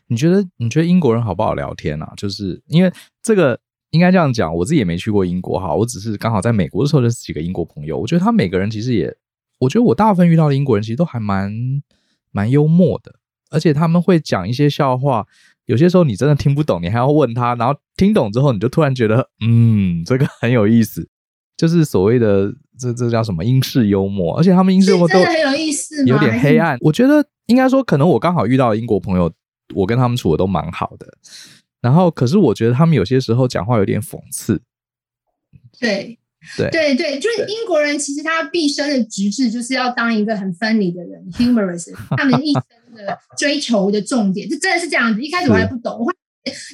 [0.09, 2.13] 你觉得你觉得英国人好不好聊天啊？
[2.17, 3.59] 就是因为这个
[3.97, 7.99] 应该这样讲，我自己也没去过英国哈，我只是刚好在美国的时候认识几个英国朋友。
[7.99, 9.13] 我觉得他每个人其实也，
[9.59, 11.51] 我觉得我大部分遇到的英国人其实都还蛮
[12.31, 13.15] 蛮幽默的，
[13.51, 15.27] 而且他们会讲一些笑话，
[15.65, 21.09] 有些时候你真的听不懂，你还要问他，然后听懂之后，你就突然觉得嗯，这个很有意思，
[21.57, 26.77] 就是所谓的这这叫什么英式幽默，而且他们英式幽默都很有意思，有点黑暗。
[26.83, 29.33] 我觉得应该说，可能我刚好遇到的英国朋友。
[29.75, 31.05] 我跟他们处的都蛮好的，
[31.87, 34.61] 然后可是我觉得他们有些时候讲话有点讽刺。
[35.79, 36.19] 对
[36.57, 41.95] 对对对，就是英国人其实他毕生的职志就是要当一个很 funny 的人，humorous。
[42.19, 45.23] 他们一生的追求的重点，就真的是这样子。
[45.23, 46.13] 一开始我还不懂，我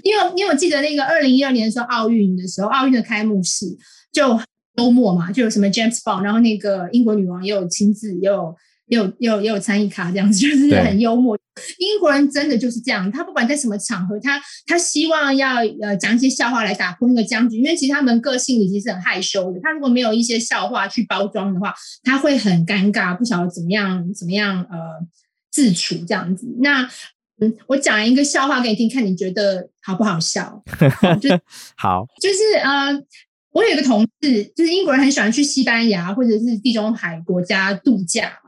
[0.02, 3.66] 因为因为我记得那个二零一二年的时候奥运的时候，奥运的开幕式
[4.10, 4.40] 就
[4.74, 8.56] 周末嘛，就有什么 James Bond，然后那个英国女王也有亲自也有。
[8.92, 11.38] 也有也有也有参与卡这样子， 就是很幽默。
[11.78, 19.58] 英国人真的就是这样，他不管在什么场合，他他希望要呃讲一些笑话来打破那个僵局，因为其实他们个性里其实很害羞的。
[19.62, 24.78] 他如果没有一些笑话去包装的话，他会很尴尬，不晓得怎么样怎么样呃
[25.50, 26.46] 自处这样子。
[26.60, 26.86] 那
[27.40, 30.62] 嗯，我讲一个笑话给你听，看你觉得好不好笑？
[31.20, 31.30] 就
[31.76, 32.92] 好，就是呃，
[33.52, 38.38] 我有一个同事，就是英国人，很喜欢去西班牙或者是地中海国家度假。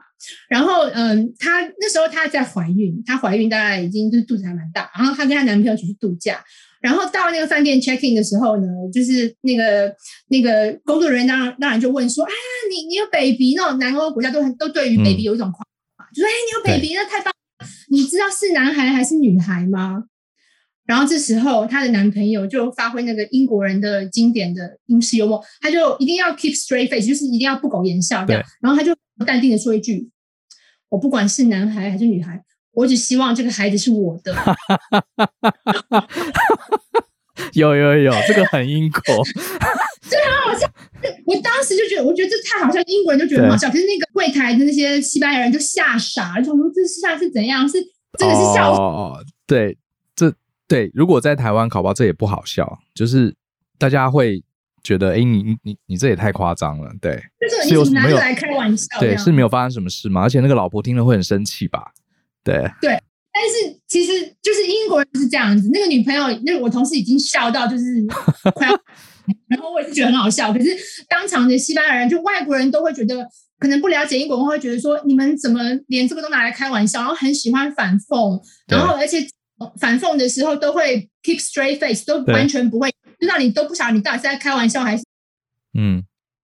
[0.48, 4.90] 然后，嗯，她那时候她在怀孕，她怀孕大概已经就是肚子还蛮大。
[4.96, 6.42] 然后她跟她男朋友一起去度假，
[6.80, 9.94] 然后到那个饭店 check in 的时候呢，就是那个
[10.28, 12.30] 那个工作人员当然当然就问说：“啊，
[12.70, 15.58] 你你有 baby？” 那种南欧国家都很都对于 baby 有一种夸
[15.98, 17.66] 嘛，就说：“哎，你有 baby，那太棒了！
[17.90, 20.04] 你知道是男孩还是女孩吗？”
[20.86, 28.42] 然后这时候她的男朋友就发挥那个英国人的经典的英式幽默，他就一定要 keep straight face，就是一定要不苟言笑这样。
[28.60, 30.10] 然后他就淡定的说一句。
[30.94, 34.32] 我不管是男孩还是女孩，我只希望这个孩子是我的。
[37.52, 39.00] 有有有，这个很英国，
[40.08, 40.70] 这很好笑。
[41.26, 43.68] 我当时就觉得，我觉得这太好笑，英国人就觉得很好笑。
[43.68, 47.68] 可是那个柜台的那些西班牙人就吓傻了，就说这是现在是怎样？
[47.68, 47.82] 是
[48.16, 48.84] 真的是笑话。
[48.84, 49.76] 哦，对，
[50.14, 50.32] 这
[50.68, 53.34] 对，如果在台湾考包，这也不好笑，就是
[53.78, 54.44] 大家会
[54.84, 60.20] 觉得，哎，你你你你这也太夸张了，对，就是有拿着来开玩笑，对，是没有发生什么事吗？
[60.20, 61.90] 而且那个老婆听了会很生气吧？
[62.44, 67.84] 对对，但是其实就是英国人是这样子，那个女朋友，那个我同事已经笑到就是
[68.54, 68.78] 快要，
[69.48, 70.68] 然后我也是觉得很好笑，可是
[71.08, 73.26] 当场的西班牙人就外国人都会觉得。
[73.56, 79.18] 可能不了解英国文化，会觉得说你们怎么连这个都拿来开玩笑，然后很喜欢反讽，然后而且
[79.78, 85.04] 反讽的时候都会 keep straight face，都完全不会，就让你都不晓得你到底是在开玩笑还是
[85.78, 86.02] 嗯，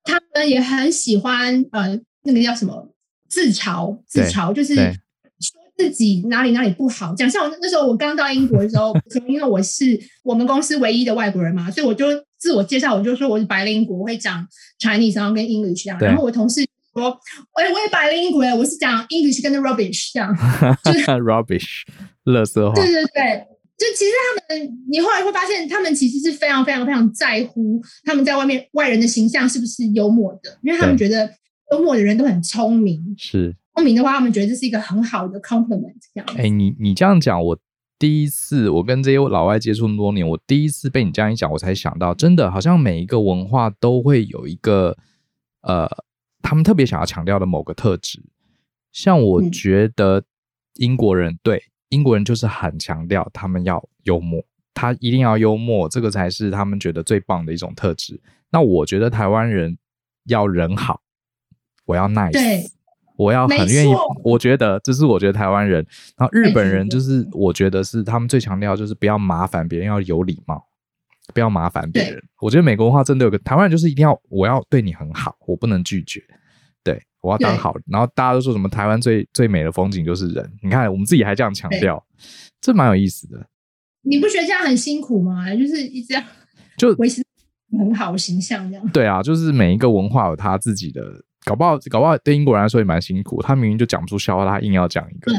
[0.05, 2.95] 他们也很喜欢呃那个叫什么？
[3.29, 4.83] 自嘲，自嘲就是说
[5.77, 8.95] 自己哪里哪里不好，讲像我那时候我刚到英国的时候，
[9.27, 12.07] 因为我是我们公司唯一的外国人嘛，所以我就
[12.39, 14.47] 自我介绍，我就说我是白领国，我会讲
[14.81, 16.67] Chinese，然后跟 English 这样，然后我同事。
[17.01, 17.11] 说，
[17.53, 20.35] 哎，我也白领英语，我是讲 English 跟 rubbish 这样，
[20.85, 21.83] 就是 rubbish，
[22.25, 22.75] 乐色话。
[22.75, 23.47] 对对对，
[23.79, 24.13] 就其实
[24.49, 31.29] 他们，你后来会发现，他们其实是非常非常非常在乎他们在外面外人的形象是不是幽默的，因为他们觉得
[31.73, 33.03] 幽默的人都很聪明。
[33.17, 35.95] 是聪明的话，他们觉得这是一个很好的 compliment。
[36.15, 37.59] 这样，哎，你你这样讲，我
[37.99, 44.97] 第一次我跟这些老外接触那么多年，我第一次被你这样一讲，我才想到，真的好像每一个文化都会有一个
[45.63, 45.89] 呃。
[46.43, 48.23] 他们特别想要强调的某个特质，
[48.91, 50.23] 像我觉得
[50.75, 58.21] 英国人、嗯、对英国人就是很强调他们要幽默，他一定要幽默，这个才是他们觉得最棒的一种特质。
[58.51, 59.79] 那我觉得台湾人
[60.25, 61.01] 要人好，
[61.87, 62.71] 我要 nice，
[63.17, 63.95] 我要很愿意。
[64.25, 70.67] 我觉得这是我觉得台湾人，然后日本人就是我觉得是他们最强调就是不要麻烦别人，要有礼貌。
[71.33, 72.23] 不要麻烦别人。
[72.41, 76.23] 我觉得美国文化真的有个台湾人，就是一定要我要对你很好，我不能拒绝。
[76.85, 77.75] 对，我要当好。
[77.87, 80.53] 然后大家都说什么台湾最最美的风景就是人。
[80.63, 82.05] 你看我们自己还这样强调，
[82.61, 83.47] 这蛮有意思的。
[84.03, 85.55] 你不觉得这样很辛苦吗？
[85.55, 86.23] 就是一直要
[86.77, 87.25] 就维持
[87.79, 88.89] 很好的形象这样。
[88.89, 91.03] 对啊，就是每一个文化有它自己的。
[91.45, 93.43] 搞不好，搞不好对英国人来说也蛮辛苦。
[93.43, 95.33] 他明明就讲不出笑话，他硬要讲一个。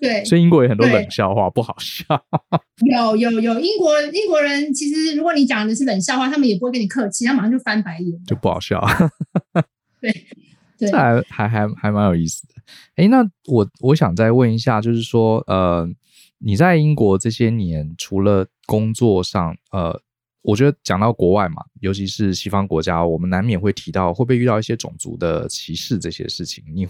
[0.00, 2.04] 对， 所以英国有很多冷笑话，不好笑。
[2.90, 8.84] 有有有，英国英国人其实，如果你讲的是冷笑话，他们也不会跟你客气，他马上就翻白眼，就不好笑。
[10.02, 10.10] 对，
[10.78, 12.54] 对，这还还还还蛮有意思的。
[12.96, 15.88] 哎，那我我想再问一下，就是说，呃，
[16.38, 20.00] 你在英国这些年，除了工作上，呃。
[20.44, 26.62] 我觉得讲到国外嘛，尤其是西方国家，我们难免会提到会不会遇到一些种族的歧视这些事情。
[26.68, 26.86] 你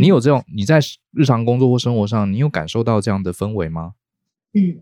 [0.00, 0.80] 你有这种你在
[1.12, 3.92] 日常工作或生活上，你有感受到这样的氛围吗？
[4.54, 4.78] 嗯，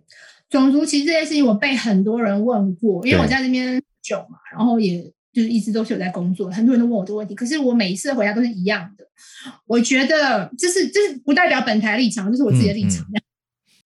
[0.48, 9.04] 种族歧视这件事情，我被很多人问过，因为我在那边久嘛，然后也就是一直都是有在工作，很多人都问我这个问题，可是我每一次的回答都是一样的。
[9.66, 13.04] 我觉得这是这是不代表本台立场，这是我自己的立场。
[13.06, 13.22] 嗯嗯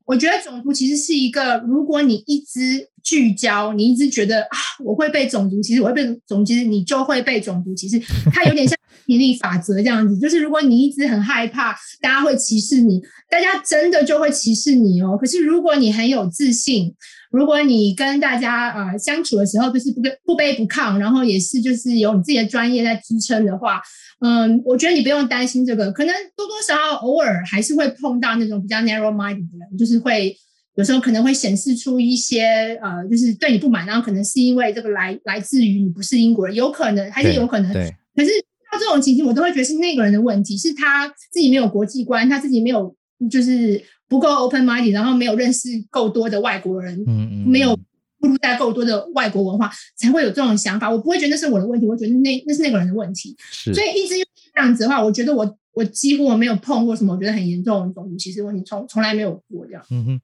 [0.06, 8.00] 我觉得种族其实是一个，如果你一直聚焦，你一直觉得啊，我会被种族歧视，我会被种族歧视，你就会被种族歧视。
[8.32, 15.16] 它有点像引力法则这样子，就是如果你一直很害怕大家会歧视你，大家真的就会歧视你哦。
[15.20, 16.94] 可是如果你很有自信，
[17.30, 23.80] 如果你跟大家呃相处的时候就是不不卑不亢，然后也是就是有你自己的专业在支撑的话。
[24.20, 30.34] 嗯，我觉得你不用担心这个，可能多多少少偶尔还是会碰到那种比较 narrow minded 的人，就是会
[30.76, 37.70] 有时候可能会显示出一些呃，就是对你不满，然后可能是因为这个来来自于你不是英国人，有可能还是有可能。
[37.74, 37.94] 对。
[38.14, 38.30] 可是
[38.72, 42.94] 到这种情形，我都会觉得是那个人的问题，是他自己没有国际观，他自己没有
[43.30, 47.78] 就是不够 open minded，然后没有认识够多的外国人，嗯嗯，没有。
[48.18, 50.90] 步入在够多的外国文化，才会有这种想法。
[50.90, 53.36] 我不会觉得那是我的问题，我觉得那那是那个人的问题。
[53.38, 54.14] 是，所以一直
[54.54, 59.84] 这样子的话，我觉得我我几乎我没有碰过什么我觉得很严重的种族歧视问题，从从来没有过这样。
[59.90, 60.20] 嗯哼，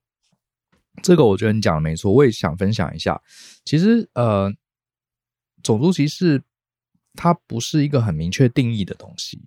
[1.02, 3.20] 这个我觉得你讲的没错，我也想分享一下。
[3.62, 4.50] 其实呃，
[5.62, 6.42] 种族歧视
[7.14, 9.42] 它不是一个很明确定义的东西。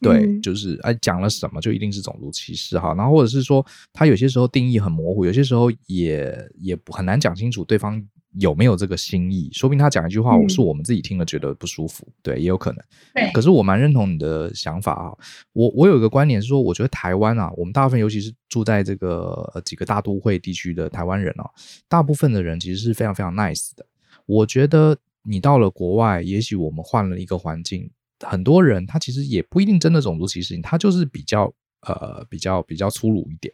[0.00, 8.02] 对，嗯、就是哎，讲了什么就一定是种族歧视哈，然后或者是说他有些时候定义很模糊，有些时候也也很难讲清楚对方
[8.38, 12.82] 有没有这个心意，说不定他讲一句话，我是我们自己听了觉得不舒服，嗯、对，也有可能。
[13.14, 15.12] 对，可是我蛮认同你的想法啊，
[15.52, 21.44] 我我有一个观点是说，我觉得台湾啊，我们大部分尤其是住在这个几个大都会地区的台湾人啊，
[21.86, 23.84] 大部分的人其实是非常非常 nice 的。
[24.24, 27.90] 我觉得你到了国外，也许我们换了一个环境。
[28.20, 33.52] 很多人他其实也不一定真的种族歧视你，他就是比较呃比较比较粗鲁一点。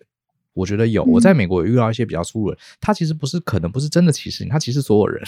[0.52, 5.22] 我觉得有，我在美国也遇到一些比较粗鲁的人，他其实不是可能不是真的歧视你，他歧视所有人，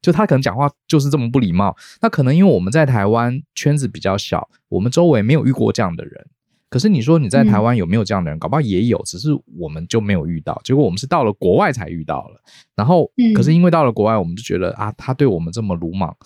[0.00, 1.76] 就他可能讲话就是这么不礼貌。
[2.00, 6.26] 那可能因为我们在台湾圈子比较小，我们周围没有遇过这样的人。
[6.70, 8.38] 可是你说你在台湾有没有这样的人？
[8.38, 10.58] 搞不好也有，只是我们就没有遇到。
[10.64, 12.40] 结果我们是到了国外才遇到了。
[12.74, 16.16] 然后，可是因为到了国外，我们就觉得啊，他对我们这么鲁莽。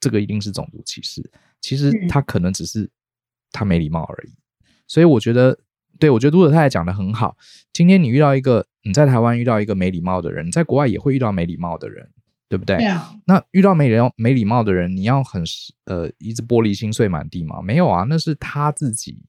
[0.00, 1.28] 这个一定是种族歧视。
[1.60, 2.88] 其实他可能只是
[3.50, 4.30] 他没礼貌而已。
[4.86, 5.58] 所以我觉得，
[5.98, 7.36] 对，我觉得杜德太太讲的很好。
[7.72, 12.08] 今天你遇到一个你在台湾遇到一个没礼貌的人，在国外也会遇到没礼貌的人，
[12.48, 12.78] 对不对？
[13.26, 15.42] 那遇到没人没礼貌的人，你要很
[15.86, 17.60] 呃一直玻璃心碎满地吗？
[17.60, 19.20] 没有啊，那是他自己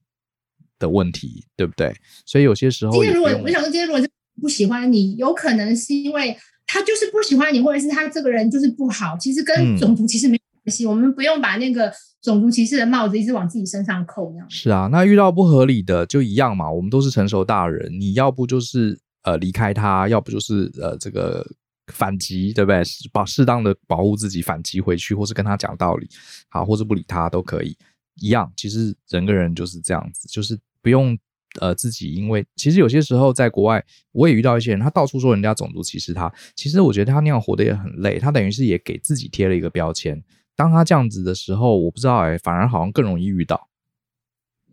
[0.80, 1.94] 的问题，对不对？
[2.26, 4.10] 所以有些时候，今天如果我想说，今天如果是
[4.42, 9.16] 不喜欢你，有可能是因为他就是不喜欢你，或者是他这个人就是不好。
[9.20, 11.92] 其实跟种族其实没关系，嗯、我们不用把那个。
[12.22, 14.90] 种族歧视的帽子一直往自己身上扣，是啊。
[14.92, 16.70] 那遇到不合理的就一样嘛。
[16.70, 21.48] 我们都是成熟大人，你要不就是呃离开他，要不就是呃这个
[21.94, 22.84] 反击，对不对？
[23.14, 26.10] 把适当的保护自己，反击回去，或是跟他讲道理，
[26.50, 27.74] 好，或是不理他都可以
[28.16, 28.52] 一样。
[28.58, 31.18] 其实人跟人就是这样子，就是不用
[31.60, 40.22] 呃自己，因为其实有些时候在国外，我也遇到一些人，他到处说人家种族歧视他，其实我觉得他那样活得也很累，他等于是也给自己贴了一个标签。
[40.56, 43.70] 当他这样子的时候，我不知道哎、反而好像更容易遇到。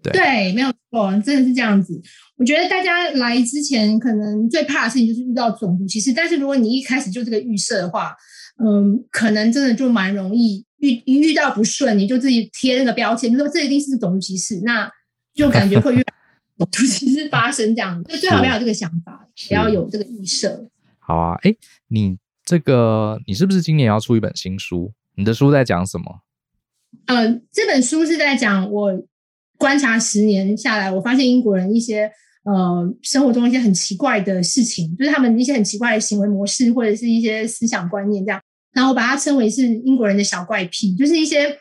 [0.03, 2.01] 对对，没有错，真的是这样子。
[2.37, 6.13] 我觉得大家来之前，可能最怕的事情就是遇到种族歧视。
[6.13, 8.15] 但是如果你一开始就这个预设的话，
[8.65, 14.91] 嗯，可能真的就蛮容易遇一遇到不顺，你就自己贴那个标签，就说这一定是种族歧视，那
[15.37, 16.03] 就感觉会越
[16.59, 18.03] 种族歧视发生这样。
[18.05, 20.69] 就最好不要有这个想法，不要有这个预设。
[20.99, 21.55] 好啊，哎，
[21.89, 24.93] 你这个你是不是今年要出一本新书？
[25.15, 26.23] 你的书在讲什么？
[27.07, 28.91] 呃，这本书是在讲我
[29.59, 32.11] 观察十年下来，我发现英国人一些
[32.45, 38.41] 呃生活中一些很奇怪的事情，就是他们一些很奇怪的行为模式或者是一些思想观念这样。
[38.73, 41.57] 然后我把它称为是英国人的小怪癖，就是一些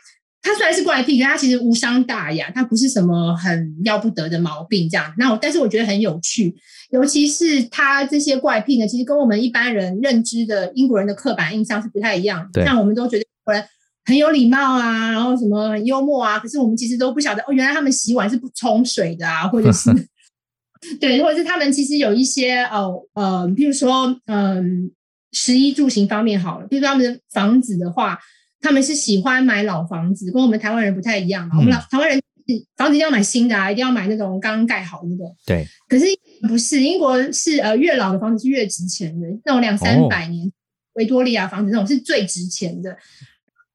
[0.46, 5.12] 他虽然是怪癖，可是他其实无伤大雅，他不是什么很要不得的毛病这样。
[5.18, 6.54] 那我但是我觉得很有趣。
[6.90, 12.60] 尤其是他这些怪癖呢，其实跟我们一般人认知的英国人的刻板印象是不太一样的。
[12.60, 13.64] 对像我们都觉得英国人
[14.04, 19.90] 很有礼貌啊，然后什么很幽默啊，可是我们其实都不晓得哦，原来他们洗碗是不冲水的啊，或者是
[21.00, 24.92] 对，或者是他们其实有一些哦呃，比如说嗯，
[25.32, 28.16] 食衣住行方面好了，比如说他们的房子的话，
[28.66, 31.54] 他们是喜欢买老房子，跟我们台湾人不太一样嘛。
[31.54, 32.20] 嗯、我们老台湾人
[32.76, 35.36] 房子一定要买新的啊，一定要买那种刚刚盖好的那种。
[35.46, 36.06] 对，可是。
[36.46, 40.52] 不是，英国是呃越老的房子是越值钱的，那种两三百年
[40.92, 42.94] 维多利亚房子那种是最值钱的，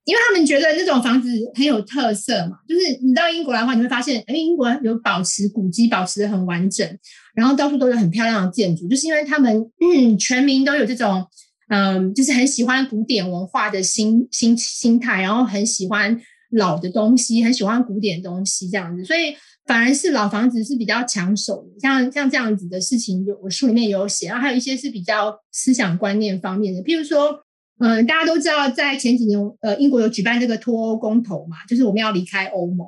[0.06, 2.58] 因为他们觉得那种房子很有特色嘛。
[2.70, 6.88] 就是你到英国来的话，你会发现，哎，英国有保持古迹，保持的很完整，
[7.34, 11.26] 然后到处都有很漂亮的建筑，就是因为他们嗯全民都有这种
[11.72, 19.36] 嗯，就是很喜欢古典文化的心心心态，然后很喜欢老的东西，很喜欢古典东西这样子，所以。
[19.64, 27.40] 反而是老房子是比较抢手的，像像这样子的事情，我书里面有写，然后还有一些是比较思想观念方面的，譬如说，
[27.78, 32.88] 嗯、大家都知道，在前几年，呃，英国有举办这个脱欧公投嘛，就是我们要离开欧盟。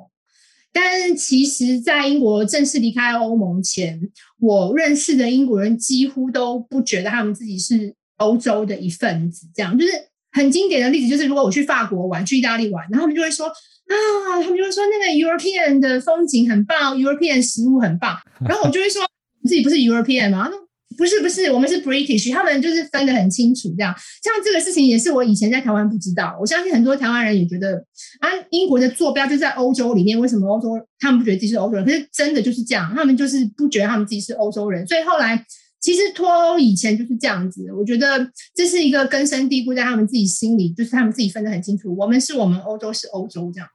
[0.72, 4.10] 但其实，在英国正式离开欧盟前，
[4.40, 9.92] 我认识的英国人几乎都不觉得他们自己是欧洲的一份子，这样就是
[10.32, 13.50] 很经典的例子，就是如果我去法国玩，去意大利玩，然后他们就会说。
[13.86, 18.16] 啊，他们就会说那个 European 的风景很棒，European 食物很棒，
[18.48, 19.02] 然后我就会说
[19.42, 20.48] 自己不是 European 吗？
[20.96, 23.94] 不是不是，我们是 British，他们就是分得很清楚，这样。
[24.22, 27.76] 像这个事情也是我以前在台湾不知道，我相信很多台湾人也觉得
[28.20, 31.84] 啊，英国的坐标就在欧洲里面，为什么欧洲他们不觉得自己是欧洲人？
[31.84, 35.44] 可是真的就是这样，他们就是不觉得他们自己是欧洲人，所以后来。
[35.84, 43.68] 其实脱欧以前就是这样子，我觉得这是一个根深蒂固在他们自己心里，就是他们自己分得很清楚，我们是我们，欧洲是欧洲这样。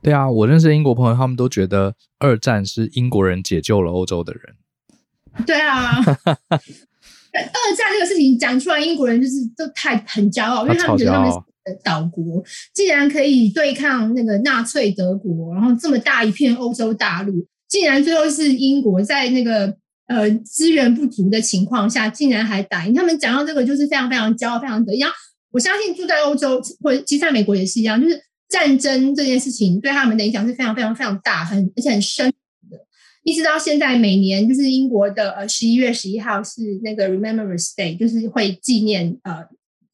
[0.00, 5.44] 对啊，我认识英国朋友，他们都觉得二战是英国人解救了欧洲的人。
[5.44, 11.36] 对啊， 二战这个事情讲出来，英国人就是都太很骄傲，因为他们觉得他们是
[11.82, 12.40] 岛国，
[12.72, 19.76] 竟然可以对抗那个纳粹德国，然后这么大一片欧洲大陆，竟然最后是英国在那个。
[20.08, 25.00] 呃，资源不足的情况下，竟然还打赢他们，讲到这个就是非常非常骄傲，非常得意。
[25.52, 32.28] 我相信住在欧洲或者其实在美国也是一样，就是战争这件事情对他们的影响是非常非常非常大，很而且很深
[32.70, 32.78] 的。
[33.22, 39.44] 一直到现在，每年就是英国的呃十一月十一号是那个 Remembrance Day，就是会纪念呃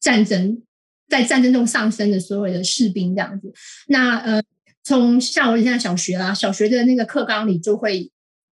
[0.01, 0.61] 战争
[1.07, 3.53] 在战争中丧生的所有的士兵这样子。
[3.87, 4.41] 那呃，
[4.83, 8.11] 从像我现在小学啦，小学的那个课纲里就会。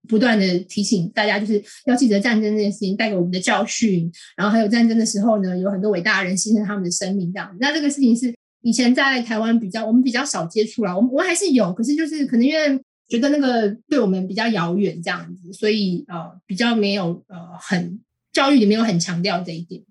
[0.08, 7.56] 不断的提醒大家，就是要记得战争这件事情带给我们的教训，然后还有战争的时候呢，有很多伟大的人牺牲他们的生命这样。
[7.60, 18.00] 那这个事情是以前在台湾比较我们比较少接触啦，我们我还是有，可是就是可能因为觉得那个对我们比较遥远这样子，所以呃比较没有呃很
[18.32, 19.82] 教育里面有很强调这一点。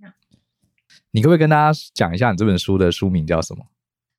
[1.12, 3.66] 你可不可以跟大家讲一下你这本书的书名叫什么？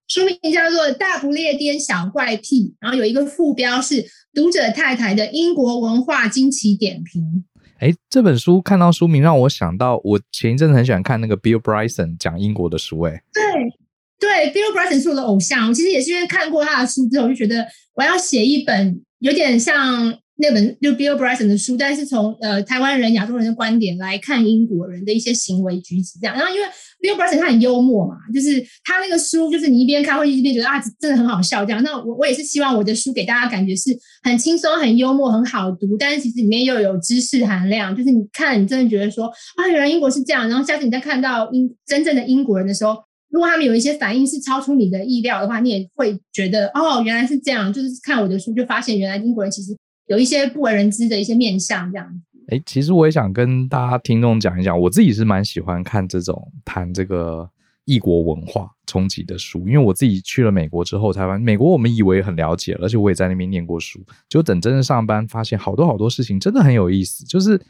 [0.08, 7.44] 书名叫做《大不列颠小怪癖》，然后有一个副标是“读者太太的英国文化惊奇点评”。
[7.78, 13.00] 哎，这本书看到书名让我想到，我前一阵子很喜欢看那个 Bill Bryson 讲英国的书。
[13.00, 13.42] 哎，对
[14.18, 15.68] 对，Bill Bryson 是我的偶像。
[15.68, 20.18] 我其实也是因为看过他的书之后，就觉得我要写一本有点像。
[20.38, 26.36] 那本就 Bill Bryson 的书，但是从呃台湾人、亚洲人的观点来看英国人的一些行为举止这样。
[26.36, 26.66] 然后因为
[27.00, 31.82] Bill Bryson 他很幽默嘛，就是他那个书，就是你一边看会一边觉得啊，真的很好笑这样。
[31.82, 37.96] 那我我也是希望我的书给大家感觉是很轻松、很幽默、很好读，但是其实里面又有知识含量。
[37.96, 39.26] 就是你看，你真的觉得说
[39.56, 40.46] 啊，原来英国是这样。
[40.50, 42.94] 然后下次你再看到英真正的英国人的时候，
[43.30, 47.72] 如果他们有一些反应是超出你的意料的话，你也会觉得哦，原来是这样。
[47.72, 49.74] 就是看我的书就发现，原来英国人其实。
[50.06, 52.38] 有一些不为人知的一些面相，这样子。
[52.48, 57.48] 哎，其实我也想跟大家听众讲一讲，我自己是蛮喜欢看这种谈这个
[57.86, 67.60] 异国文化冲击的书，因为我自己去了美国之后，才发现、美国我们以为很了解，而且我也在那边念过书，就等真正上班，发现好多好多事情真的很有意思，就是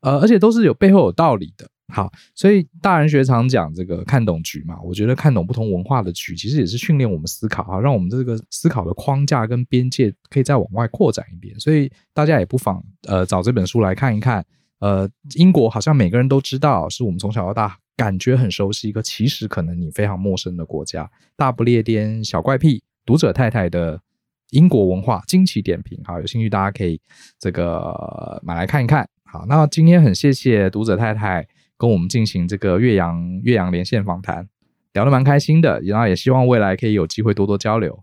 [0.00, 1.68] 呃，而且都是有背后有道理的。
[1.92, 11.60] 好，所以大人学常讲这个看懂局嘛，我觉得看懂不同文化的局，其实也是训练我们思考哈，让我们这个思考的框架跟边界可以再往外扩展一点。
[11.60, 14.44] 所以大家也不妨呃找这本书来看一看。
[14.78, 21.08] 呃，英国好像每个人都知道，是我们从小到大感觉很熟悉一个，其实可能你非常陌生的国家。
[21.36, 24.00] 大不列颠小怪癖，读者太太的
[24.50, 26.00] 英国文化惊奇点评。
[26.02, 27.00] 好，有兴趣大家可以
[27.38, 29.08] 这个买来看一看。
[29.24, 31.46] 好，那今天很谢谢读者太太。
[31.82, 34.48] 跟我们进行这个岳阳岳阳连线访谈，
[34.92, 37.98] 聊得蛮开心的，然后也希望未来可以有机会多多交流。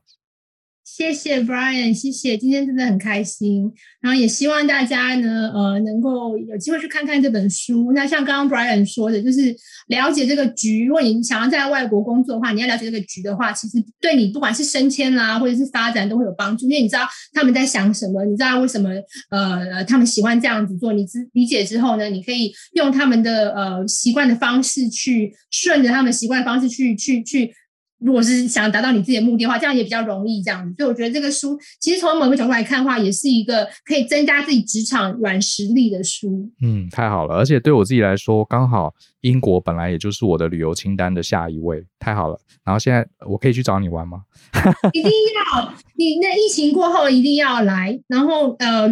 [0.91, 3.71] 谢谢 Brian，谢谢，今天真的很开心。
[4.01, 7.93] 然后也希望大家呢，呃，能够有机会去看看这本书。
[7.93, 9.55] 那像刚刚 Brian 说的，就是
[9.87, 10.85] 了解这个局。
[10.85, 16.65] 如果你想要在外国工作的话，你要了解这个局的话，其实对你不管是升迁啦，或者是发展都会有帮助。
[16.65, 18.89] 因为你知道他们在想什么，你知道为什么
[19.29, 20.91] 呃他们喜欢这样子做。
[20.91, 27.53] 你知理解之后呢，你可以用他们的呃习惯的方式去顺着他们习惯的方式去去去。
[27.99, 30.41] 去如果是想达到你自己的目的的话，这样也比较容易。
[30.41, 36.49] 这样子，所以我觉得这个书其实从某个角度来看的话，也是一个可以增加自己职场软实力的书。
[36.61, 42.39] 嗯，太好了，而且对我自己来说，刚好英国本来也就是我的旅游清单的下一位，太好了。
[42.63, 44.21] 然后现在我可以去找你玩吗？
[44.93, 45.73] 一定要！
[45.95, 47.99] 你那疫情过后一定要来。
[48.07, 48.87] 然后呃，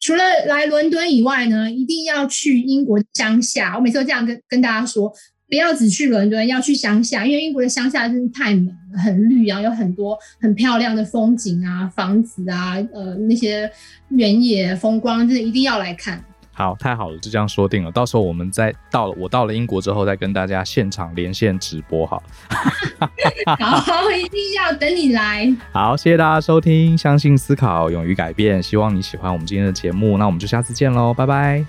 [0.00, 3.74] 除了来伦敦以外呢，一定要去英国乡下。
[3.76, 5.12] 我每次都这样跟跟大家说。
[5.48, 13.70] 不要只去伦敦，要去乡下，因为英国的乡下真是太美了，很绿啊，有很多很漂亮的风景啊，房子啊，呃，那些
[14.08, 16.22] 原野风光，真的一定要来看。
[16.52, 17.92] 好，太好了，就这样说定了。
[17.92, 22.20] 到时候我们再到了，我到了英国之后，再跟大家现场连线直播，好。
[23.56, 25.50] 好，一定要等你来。
[25.72, 28.60] 好，谢谢大家收听，相信思考，勇于改变。
[28.60, 31.64] 希望你喜欢我们今天的节目，那我们就下次见喽，拜拜。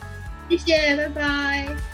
[0.50, 1.89] 谢谢，拜拜。